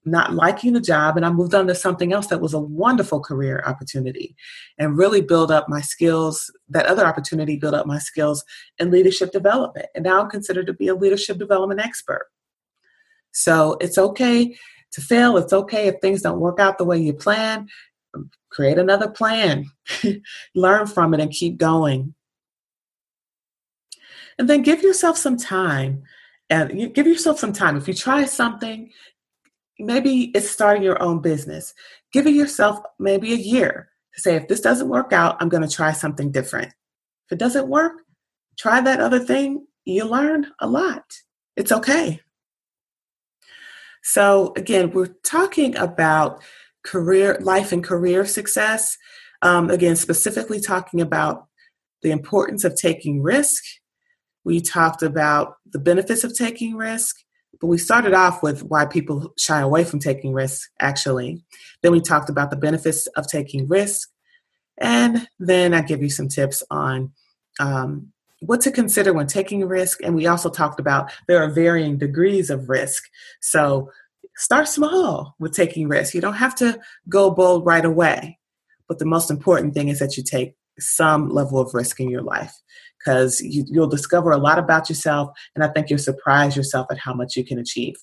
not 0.04 0.34
liking 0.34 0.74
the 0.74 0.80
job, 0.80 1.16
and 1.16 1.24
I 1.24 1.30
moved 1.30 1.54
on 1.54 1.66
to 1.68 1.74
something 1.74 2.12
else 2.12 2.26
that 2.26 2.42
was 2.42 2.52
a 2.52 2.60
wonderful 2.60 3.18
career 3.18 3.62
opportunity 3.64 4.36
and 4.76 4.98
really 4.98 5.22
build 5.22 5.50
up 5.50 5.66
my 5.66 5.80
skills. 5.80 6.52
That 6.68 6.84
other 6.84 7.06
opportunity 7.06 7.56
build 7.56 7.72
up 7.72 7.86
my 7.86 7.98
skills 7.98 8.44
in 8.78 8.90
leadership 8.90 9.32
development. 9.32 9.86
And 9.94 10.04
now 10.04 10.20
I'm 10.20 10.28
considered 10.28 10.66
to 10.66 10.74
be 10.74 10.88
a 10.88 10.94
leadership 10.94 11.38
development 11.38 11.80
expert. 11.80 12.26
So 13.32 13.78
it's 13.80 13.96
okay 13.96 14.54
to 14.92 15.00
fail. 15.00 15.38
It's 15.38 15.54
okay 15.54 15.88
if 15.88 15.96
things 16.02 16.20
don't 16.20 16.40
work 16.40 16.60
out 16.60 16.76
the 16.76 16.84
way 16.84 16.98
you 16.98 17.14
plan 17.14 17.68
create 18.50 18.78
another 18.78 19.08
plan, 19.10 19.66
learn 20.54 20.86
from 20.86 21.12
it, 21.14 21.20
and 21.20 21.30
keep 21.30 21.58
going. 21.58 22.14
And 24.38 24.48
then 24.48 24.62
give 24.62 24.82
yourself 24.82 25.16
some 25.16 25.36
time. 25.36 26.02
And 26.48 26.80
you 26.80 26.88
give 26.88 27.06
yourself 27.06 27.38
some 27.38 27.52
time. 27.52 27.76
If 27.76 27.88
you 27.88 27.94
try 27.94 28.24
something, 28.24 28.90
maybe 29.78 30.30
it's 30.35 30.50
starting 30.50 30.82
your 30.82 31.02
own 31.02 31.20
business. 31.20 31.74
Give 32.12 32.26
yourself 32.26 32.78
maybe 32.98 33.32
a 33.32 33.37
year 33.37 33.88
to 34.14 34.20
say, 34.20 34.37
if 34.37 34.48
this 34.48 34.61
doesn't 34.61 34.88
work 34.88 35.12
out, 35.12 35.37
I'm 35.40 35.48
going 35.48 35.66
to 35.66 35.74
try 35.74 35.92
something 35.92 36.30
different. 36.30 36.68
If 37.26 37.32
it 37.32 37.38
doesn't 37.38 37.68
work, 37.68 38.02
try 38.59 38.80
that 38.80 39.00
other 39.00 39.18
thing. 39.18 39.66
You 39.85 40.04
learn 40.04 40.46
a 40.61 40.66
lot. 40.66 41.04
It's 41.56 41.72
okay. 41.72 42.20
So, 44.02 44.52
again, 44.56 44.92
we're 44.92 45.14
talking 45.24 45.76
about 45.76 46.42
career 46.85 47.38
life 47.40 47.72
and 47.72 47.82
career 47.82 48.24
success. 48.24 48.96
Um, 49.42 49.68
again, 49.68 49.96
specifically 49.96 50.61
talking 50.61 51.00
about 51.00 51.46
the 52.02 52.12
importance 52.12 52.64
of 52.64 52.76
taking 52.76 53.20
risk. 53.20 53.64
We 54.46 54.61
talked 54.61 55.02
about 55.02 55.56
the 55.72 55.80
benefits 55.80 56.22
of 56.22 56.32
taking 56.32 56.76
risk, 56.76 57.16
but 57.61 57.66
we 57.66 57.78
started 57.78 58.14
off 58.14 58.44
with 58.44 58.62
why 58.62 58.87
people 58.87 59.32
shy 59.37 59.59
away 59.59 59.82
from 59.82 59.98
taking 59.98 60.32
risks, 60.32 60.70
actually. 60.78 61.42
Then 61.82 61.90
we 61.90 62.00
talked 62.00 62.30
about 62.30 62.50
the 62.50 62.56
benefits 62.56 63.09
of 63.09 63.26
taking 63.26 63.66
risk. 63.66 64.09
And 64.78 65.26
then 65.40 65.74
I 65.74 65.80
give 65.80 66.00
you 66.00 66.11
some 66.11 66.28
tips 66.28 66.62
on 66.70 67.11
um, 67.59 68.12
what 68.38 68.61
to 68.61 68.70
consider 68.70 69.12
when 69.12 69.26
taking 69.26 69.66
risk. 69.66 70.00
And 70.04 70.14
we 70.14 70.28
also 70.28 70.48
talked 70.48 70.78
about 70.78 71.11
there 71.26 71.42
are 71.42 71.50
varying 71.50 71.98
degrees 71.98 72.48
of 72.48 72.68
risk. 72.68 73.02
So 73.40 73.90
start 74.37 74.68
small 74.68 75.35
with 75.40 75.54
taking 75.54 75.88
risks. 75.88 76.14
You 76.14 76.20
don't 76.20 76.35
have 76.35 76.54
to 76.56 76.78
go 77.09 77.32
bold 77.32 77.66
right 77.66 77.85
away. 77.85 78.38
But 78.87 79.00
the 79.00 79.06
most 79.06 79.28
important 79.28 79.74
thing 79.74 79.88
is 79.88 79.98
that 79.98 80.16
you 80.16 80.22
take 80.22 80.54
some 80.78 81.30
level 81.30 81.59
of 81.59 81.74
risk 81.74 81.98
in 81.98 82.09
your 82.09 82.22
life 82.22 82.54
because 83.06 83.40
you, 83.40 83.64
will 83.70 83.86
discover 83.86 84.32
a 84.32 84.36
lot 84.36 84.58
about 84.58 84.88
yourself. 84.88 85.30
And 85.54 85.62
I 85.62 85.68
think 85.68 85.88
you'll 85.88 85.98
surprise 85.98 86.56
yourself 86.56 86.88
at 86.90 86.98
how 86.98 87.14
much 87.14 87.36
you 87.36 87.44
can 87.44 87.58
achieve. 87.58 87.94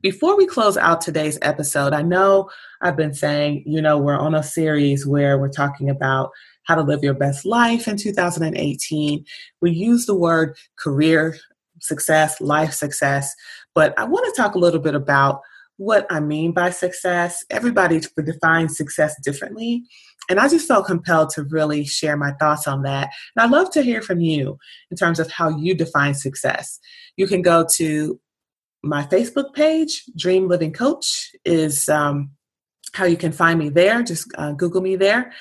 Before 0.00 0.36
we 0.36 0.46
close 0.46 0.76
out 0.76 1.00
today's 1.00 1.38
episode, 1.42 1.92
I 1.92 2.02
know 2.02 2.50
I've 2.82 2.96
been 2.96 3.14
saying, 3.14 3.64
you 3.66 3.80
know, 3.82 3.98
we're 3.98 4.18
on 4.18 4.34
a 4.34 4.42
series 4.42 5.06
where 5.06 5.38
we're 5.38 5.48
talking 5.48 5.90
about 5.90 6.30
how 6.64 6.74
to 6.76 6.82
live 6.82 7.02
your 7.02 7.14
best 7.14 7.44
life 7.44 7.86
in 7.88 7.96
2018. 7.96 9.24
We 9.60 9.70
use 9.70 10.06
the 10.06 10.14
word 10.14 10.56
career 10.78 11.36
success, 11.80 12.40
life 12.40 12.72
success, 12.72 13.34
but 13.74 13.96
I 13.98 14.04
want 14.04 14.24
to 14.26 14.40
talk 14.40 14.54
a 14.54 14.58
little 14.58 14.80
bit 14.80 14.94
about 14.94 15.42
what 15.76 16.06
I 16.10 16.20
mean 16.20 16.52
by 16.52 16.70
success. 16.70 17.44
Everybody 17.50 18.00
defines 18.24 18.76
success 18.76 19.14
differently. 19.24 19.82
And 20.30 20.38
I 20.38 20.48
just 20.48 20.66
felt 20.66 20.86
compelled 20.86 21.30
to 21.30 21.42
really 21.42 21.84
share 21.84 22.16
my 22.16 22.32
thoughts 22.32 22.66
on 22.66 22.82
that. 22.82 23.10
And 23.36 23.44
I'd 23.44 23.50
love 23.50 23.70
to 23.72 23.82
hear 23.82 24.00
from 24.00 24.20
you 24.20 24.58
in 24.90 24.96
terms 24.96 25.20
of 25.20 25.30
how 25.30 25.50
you 25.50 25.74
define 25.74 26.14
success. 26.14 26.78
You 27.16 27.26
can 27.26 27.42
go 27.42 27.66
to 27.76 28.18
my 28.82 29.04
Facebook 29.04 29.52
page, 29.54 30.04
Dream 30.16 30.48
Living 30.48 30.72
Coach, 30.72 31.30
is 31.44 31.88
um, 31.88 32.30
how 32.92 33.04
you 33.04 33.16
can 33.16 33.32
find 33.32 33.58
me 33.58 33.68
there. 33.68 34.02
Just 34.02 34.28
uh, 34.38 34.52
Google 34.52 34.80
me 34.80 34.96
there. 34.96 35.32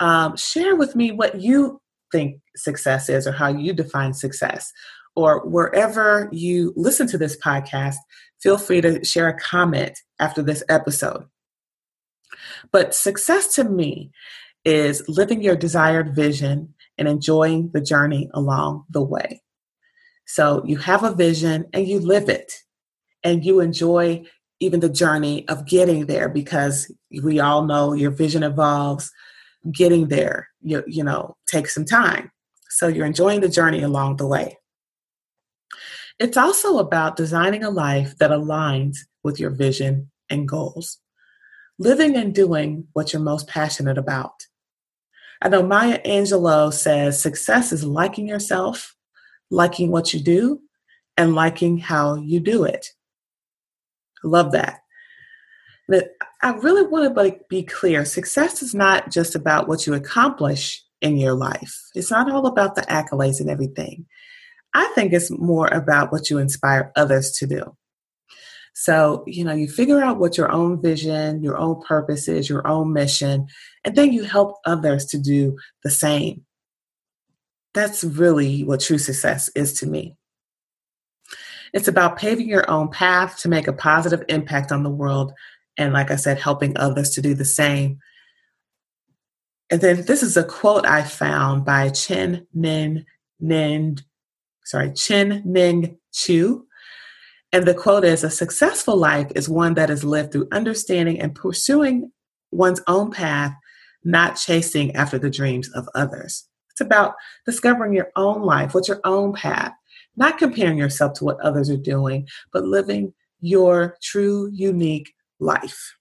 Um, 0.00 0.36
share 0.36 0.76
with 0.76 0.94
me 0.94 1.10
what 1.12 1.40
you 1.40 1.80
think 2.12 2.40
success 2.56 3.08
is 3.08 3.26
or 3.26 3.32
how 3.32 3.48
you 3.48 3.72
define 3.72 4.14
success 4.14 4.72
or 5.18 5.40
wherever 5.46 6.28
you 6.32 6.72
listen 6.76 7.06
to 7.08 7.18
this 7.18 7.36
podcast, 7.36 7.96
feel 8.40 8.58
free 8.58 8.80
to 8.82 9.04
share 9.04 9.28
a 9.28 9.38
comment 9.38 9.98
after 10.20 10.42
this 10.42 10.62
episode. 10.68 11.24
But 12.72 12.94
success 12.94 13.54
to 13.56 13.64
me 13.64 14.12
is 14.64 15.02
living 15.08 15.42
your 15.42 15.56
desired 15.56 16.14
vision 16.14 16.74
and 16.98 17.08
enjoying 17.08 17.70
the 17.74 17.80
journey 17.80 18.30
along 18.34 18.84
the 18.90 19.02
way. 19.02 19.42
So 20.26 20.62
you 20.66 20.78
have 20.78 21.04
a 21.04 21.14
vision 21.14 21.66
and 21.72 21.88
you 21.88 22.00
live 22.00 22.28
it. 22.28 22.52
and 23.24 23.44
you 23.44 23.60
enjoy 23.60 24.24
even 24.60 24.80
the 24.80 24.88
journey 24.88 25.46
of 25.48 25.66
getting 25.66 26.06
there 26.06 26.28
because 26.28 26.92
we 27.22 27.40
all 27.40 27.64
know 27.64 27.92
your 27.92 28.10
vision 28.12 28.42
evolves 28.42 29.10
getting 29.72 30.08
there 30.08 30.48
you, 30.62 30.84
you 30.86 31.04
know 31.04 31.36
takes 31.46 31.74
some 31.74 31.84
time 31.84 32.30
so 32.70 32.88
you're 32.88 33.06
enjoying 33.06 33.40
the 33.40 33.48
journey 33.48 33.82
along 33.82 34.16
the 34.16 34.26
way 34.26 34.56
it's 36.18 36.36
also 36.36 36.78
about 36.78 37.16
designing 37.16 37.64
a 37.64 37.70
life 37.70 38.16
that 38.18 38.30
aligns 38.30 38.98
with 39.22 39.38
your 39.38 39.50
vision 39.50 40.10
and 40.30 40.48
goals. 40.48 40.98
Living 41.78 42.16
and 42.16 42.34
doing 42.34 42.86
what 42.92 43.12
you're 43.12 43.22
most 43.22 43.46
passionate 43.46 43.98
about. 43.98 44.46
I 45.40 45.48
know 45.48 45.62
maya 45.62 46.00
angelou 46.04 46.72
says 46.72 47.20
success 47.20 47.72
is 47.72 47.84
liking 47.84 48.26
yourself 48.26 48.96
liking 49.50 49.90
what 49.90 50.12
you 50.12 50.20
do 50.20 50.60
and 51.16 51.34
liking 51.34 51.78
how 51.78 52.16
you 52.16 52.40
do 52.40 52.64
it. 52.64 52.88
Love 54.22 54.52
that. 54.52 54.80
But 55.88 56.10
I 56.42 56.50
really 56.50 56.86
want 56.86 57.14
to 57.14 57.38
be 57.48 57.62
clear. 57.62 58.04
Success 58.04 58.62
is 58.62 58.74
not 58.74 59.10
just 59.10 59.34
about 59.34 59.68
what 59.68 59.86
you 59.86 59.94
accomplish 59.94 60.82
in 61.00 61.16
your 61.16 61.34
life, 61.34 61.80
it's 61.94 62.10
not 62.10 62.28
all 62.28 62.46
about 62.46 62.74
the 62.74 62.82
accolades 62.82 63.38
and 63.40 63.48
everything. 63.48 64.04
I 64.74 64.86
think 64.94 65.12
it's 65.12 65.30
more 65.30 65.68
about 65.68 66.12
what 66.12 66.30
you 66.30 66.38
inspire 66.38 66.92
others 66.96 67.32
to 67.38 67.46
do. 67.46 67.76
So, 68.74 69.24
you 69.26 69.44
know, 69.44 69.54
you 69.54 69.66
figure 69.68 70.00
out 70.00 70.18
what 70.18 70.38
your 70.38 70.52
own 70.52 70.80
vision, 70.80 71.42
your 71.42 71.58
own 71.58 71.82
purpose 71.82 72.28
is, 72.28 72.48
your 72.48 72.66
own 72.66 72.92
mission, 72.92 73.48
and 73.84 73.96
then 73.96 74.12
you 74.12 74.22
help 74.22 74.56
others 74.64 75.06
to 75.06 75.18
do 75.18 75.56
the 75.82 75.90
same. 75.90 76.44
That's 77.74 78.04
really 78.04 78.62
what 78.62 78.80
true 78.80 78.98
success 78.98 79.48
is 79.56 79.72
to 79.80 79.86
me. 79.86 80.16
It's 81.72 81.88
about 81.88 82.18
paving 82.18 82.48
your 82.48 82.70
own 82.70 82.88
path 82.88 83.38
to 83.38 83.48
make 83.48 83.66
a 83.66 83.72
positive 83.72 84.24
impact 84.28 84.72
on 84.72 84.84
the 84.84 84.90
world. 84.90 85.32
And 85.76 85.92
like 85.92 86.10
I 86.10 86.16
said, 86.16 86.38
helping 86.38 86.76
others 86.76 87.10
to 87.10 87.20
do 87.20 87.34
the 87.34 87.44
same. 87.44 87.98
And 89.70 89.80
then 89.80 90.04
this 90.04 90.22
is 90.22 90.36
a 90.36 90.44
quote 90.44 90.86
I 90.86 91.02
found 91.02 91.64
by 91.64 91.90
Chen 91.90 92.46
Ning 92.54 93.04
Ning, 93.40 93.98
sorry, 94.68 94.92
Chen 94.92 95.42
Ming 95.44 95.98
Chu. 96.12 96.66
And 97.52 97.66
the 97.66 97.74
quote 97.74 98.04
is 98.04 98.22
A 98.22 98.30
successful 98.30 98.96
life 98.96 99.32
is 99.34 99.48
one 99.48 99.74
that 99.74 99.90
is 99.90 100.04
lived 100.04 100.32
through 100.32 100.48
understanding 100.52 101.20
and 101.20 101.34
pursuing 101.34 102.12
one's 102.50 102.82
own 102.86 103.10
path, 103.10 103.54
not 104.04 104.36
chasing 104.36 104.94
after 104.94 105.18
the 105.18 105.30
dreams 105.30 105.70
of 105.70 105.88
others. 105.94 106.46
It's 106.70 106.82
about 106.82 107.14
discovering 107.46 107.94
your 107.94 108.10
own 108.14 108.42
life, 108.42 108.74
what's 108.74 108.88
your 108.88 109.00
own 109.04 109.32
path, 109.32 109.72
not 110.16 110.38
comparing 110.38 110.78
yourself 110.78 111.14
to 111.14 111.24
what 111.24 111.40
others 111.40 111.70
are 111.70 111.76
doing, 111.76 112.28
but 112.52 112.64
living 112.64 113.14
your 113.40 113.96
true, 114.02 114.50
unique 114.52 115.12
life. 115.40 115.96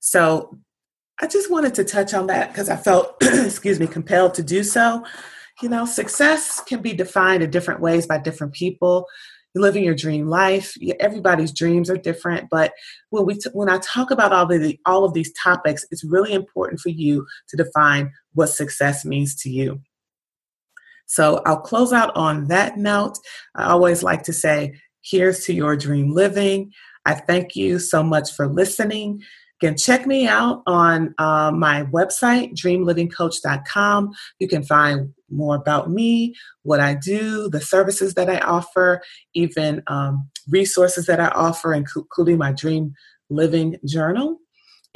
So 0.00 0.58
I 1.20 1.26
just 1.26 1.50
wanted 1.50 1.74
to 1.74 1.84
touch 1.84 2.14
on 2.14 2.26
that 2.28 2.48
because 2.48 2.68
I 2.68 2.76
felt, 2.76 3.16
excuse 3.22 3.78
me, 3.78 3.86
compelled 3.86 4.34
to 4.34 4.42
do 4.42 4.64
so. 4.64 5.04
You 5.62 5.68
know, 5.68 5.86
success 5.86 6.60
can 6.60 6.82
be 6.82 6.92
defined 6.92 7.42
in 7.42 7.50
different 7.50 7.80
ways 7.80 8.04
by 8.04 8.18
different 8.18 8.52
people. 8.52 9.06
You're 9.54 9.62
living 9.62 9.84
your 9.84 9.94
dream 9.94 10.26
life. 10.26 10.74
Everybody's 10.98 11.52
dreams 11.52 11.88
are 11.88 11.96
different, 11.96 12.48
but 12.50 12.72
when 13.10 13.26
we 13.26 13.34
t- 13.34 13.50
when 13.52 13.68
I 13.68 13.78
talk 13.78 14.10
about 14.10 14.32
all 14.32 14.46
the 14.46 14.78
all 14.86 15.04
of 15.04 15.14
these 15.14 15.32
topics, 15.40 15.86
it's 15.92 16.02
really 16.02 16.32
important 16.32 16.80
for 16.80 16.88
you 16.88 17.24
to 17.48 17.56
define 17.56 18.10
what 18.32 18.48
success 18.48 19.04
means 19.04 19.36
to 19.36 19.50
you. 19.50 19.80
So 21.06 21.42
I'll 21.46 21.60
close 21.60 21.92
out 21.92 22.10
on 22.16 22.48
that 22.48 22.76
note. 22.76 23.18
I 23.54 23.64
always 23.66 24.02
like 24.02 24.24
to 24.24 24.32
say, 24.32 24.80
here's 25.02 25.44
to 25.44 25.52
your 25.52 25.76
dream 25.76 26.12
living. 26.12 26.72
I 27.04 27.14
thank 27.14 27.54
you 27.54 27.78
so 27.78 28.02
much 28.02 28.32
for 28.32 28.48
listening. 28.48 29.22
Again, 29.62 29.76
check 29.76 30.08
me 30.08 30.26
out 30.26 30.60
on 30.66 31.14
uh, 31.18 31.52
my 31.52 31.84
website, 31.84 32.52
dreamlivingcoach.com. 32.54 34.10
You 34.40 34.48
can 34.48 34.64
find 34.64 35.14
more 35.30 35.54
about 35.54 35.88
me, 35.88 36.34
what 36.64 36.80
I 36.80 36.96
do, 36.96 37.48
the 37.48 37.60
services 37.60 38.14
that 38.14 38.28
I 38.28 38.40
offer, 38.40 39.00
even 39.34 39.84
um, 39.86 40.28
resources 40.50 41.06
that 41.06 41.20
I 41.20 41.28
offer, 41.28 41.72
including 41.72 42.38
my 42.38 42.50
Dream 42.50 42.94
Living 43.30 43.76
Journal. 43.86 44.38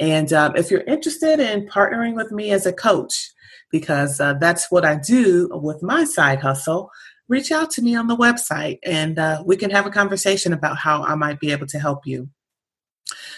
And 0.01 0.33
um, 0.33 0.57
if 0.57 0.69
you're 0.69 0.81
interested 0.81 1.39
in 1.39 1.69
partnering 1.69 2.15
with 2.15 2.33
me 2.33 2.51
as 2.51 2.65
a 2.65 2.73
coach, 2.73 3.31
because 3.71 4.19
uh, 4.19 4.33
that's 4.33 4.69
what 4.69 4.83
I 4.83 4.95
do 4.95 5.47
with 5.49 5.81
my 5.81 6.03
side 6.03 6.41
hustle, 6.41 6.89
reach 7.29 7.53
out 7.53 7.71
to 7.71 7.81
me 7.81 7.95
on 7.95 8.07
the 8.07 8.17
website 8.17 8.79
and 8.83 9.17
uh, 9.17 9.41
we 9.45 9.55
can 9.55 9.69
have 9.69 9.85
a 9.85 9.91
conversation 9.91 10.51
about 10.51 10.77
how 10.77 11.05
I 11.05 11.15
might 11.15 11.39
be 11.39 11.53
able 11.53 11.67
to 11.67 11.79
help 11.79 12.05
you. 12.05 12.29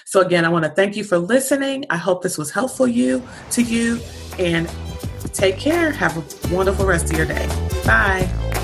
So 0.06 0.22
again, 0.22 0.46
I 0.46 0.50
want 0.50 0.66
to 0.66 0.72
thank 0.72 0.96
you 0.96 1.04
for 1.04 1.18
listening. 1.18 1.86
I 1.90 1.98
hope 1.98 2.24
this 2.24 2.38
was 2.38 2.52
helpful 2.52 2.88
you 2.88 3.22
to 3.52 3.62
you 3.62 4.00
and 4.38 4.70
take 5.34 5.58
care. 5.58 5.92
Have 5.92 6.18
a 6.18 6.54
wonderful 6.54 6.86
rest 6.86 7.12
of 7.12 7.18
your 7.18 7.28
day. 7.28 7.48
Bye. 7.86 8.59